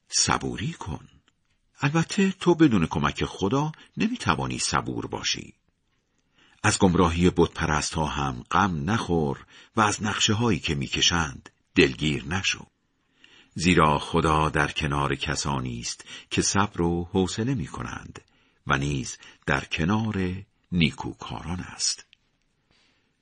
صبوری 0.08 0.72
کن. 0.72 1.08
البته 1.80 2.32
تو 2.32 2.54
بدون 2.54 2.86
کمک 2.86 3.24
خدا 3.24 3.72
نمی 3.96 4.16
توانی 4.16 4.58
صبور 4.58 5.06
باشی. 5.06 5.54
از 6.62 6.78
گمراهی 6.78 7.30
بتپرست 7.30 7.94
ها 7.94 8.06
هم 8.06 8.44
غم 8.50 8.90
نخور 8.90 9.46
و 9.76 9.80
از 9.80 10.02
نقشه 10.02 10.32
هایی 10.32 10.58
که 10.58 10.74
می‌کشند 10.74 11.50
دلگیر 11.74 12.24
نشو. 12.24 12.66
زیرا 13.54 13.98
خدا 13.98 14.48
در 14.48 14.70
کنار 14.70 15.14
کسانی 15.14 15.80
است 15.80 16.04
که 16.30 16.42
صبر 16.42 16.82
و 16.82 17.04
حوصله 17.12 17.54
می 17.54 17.66
کنند 17.66 18.20
و 18.66 18.78
نیز 18.78 19.18
در 19.46 19.64
کنار 19.64 20.42
نیکوکاران 20.72 21.60
است. 21.60 22.05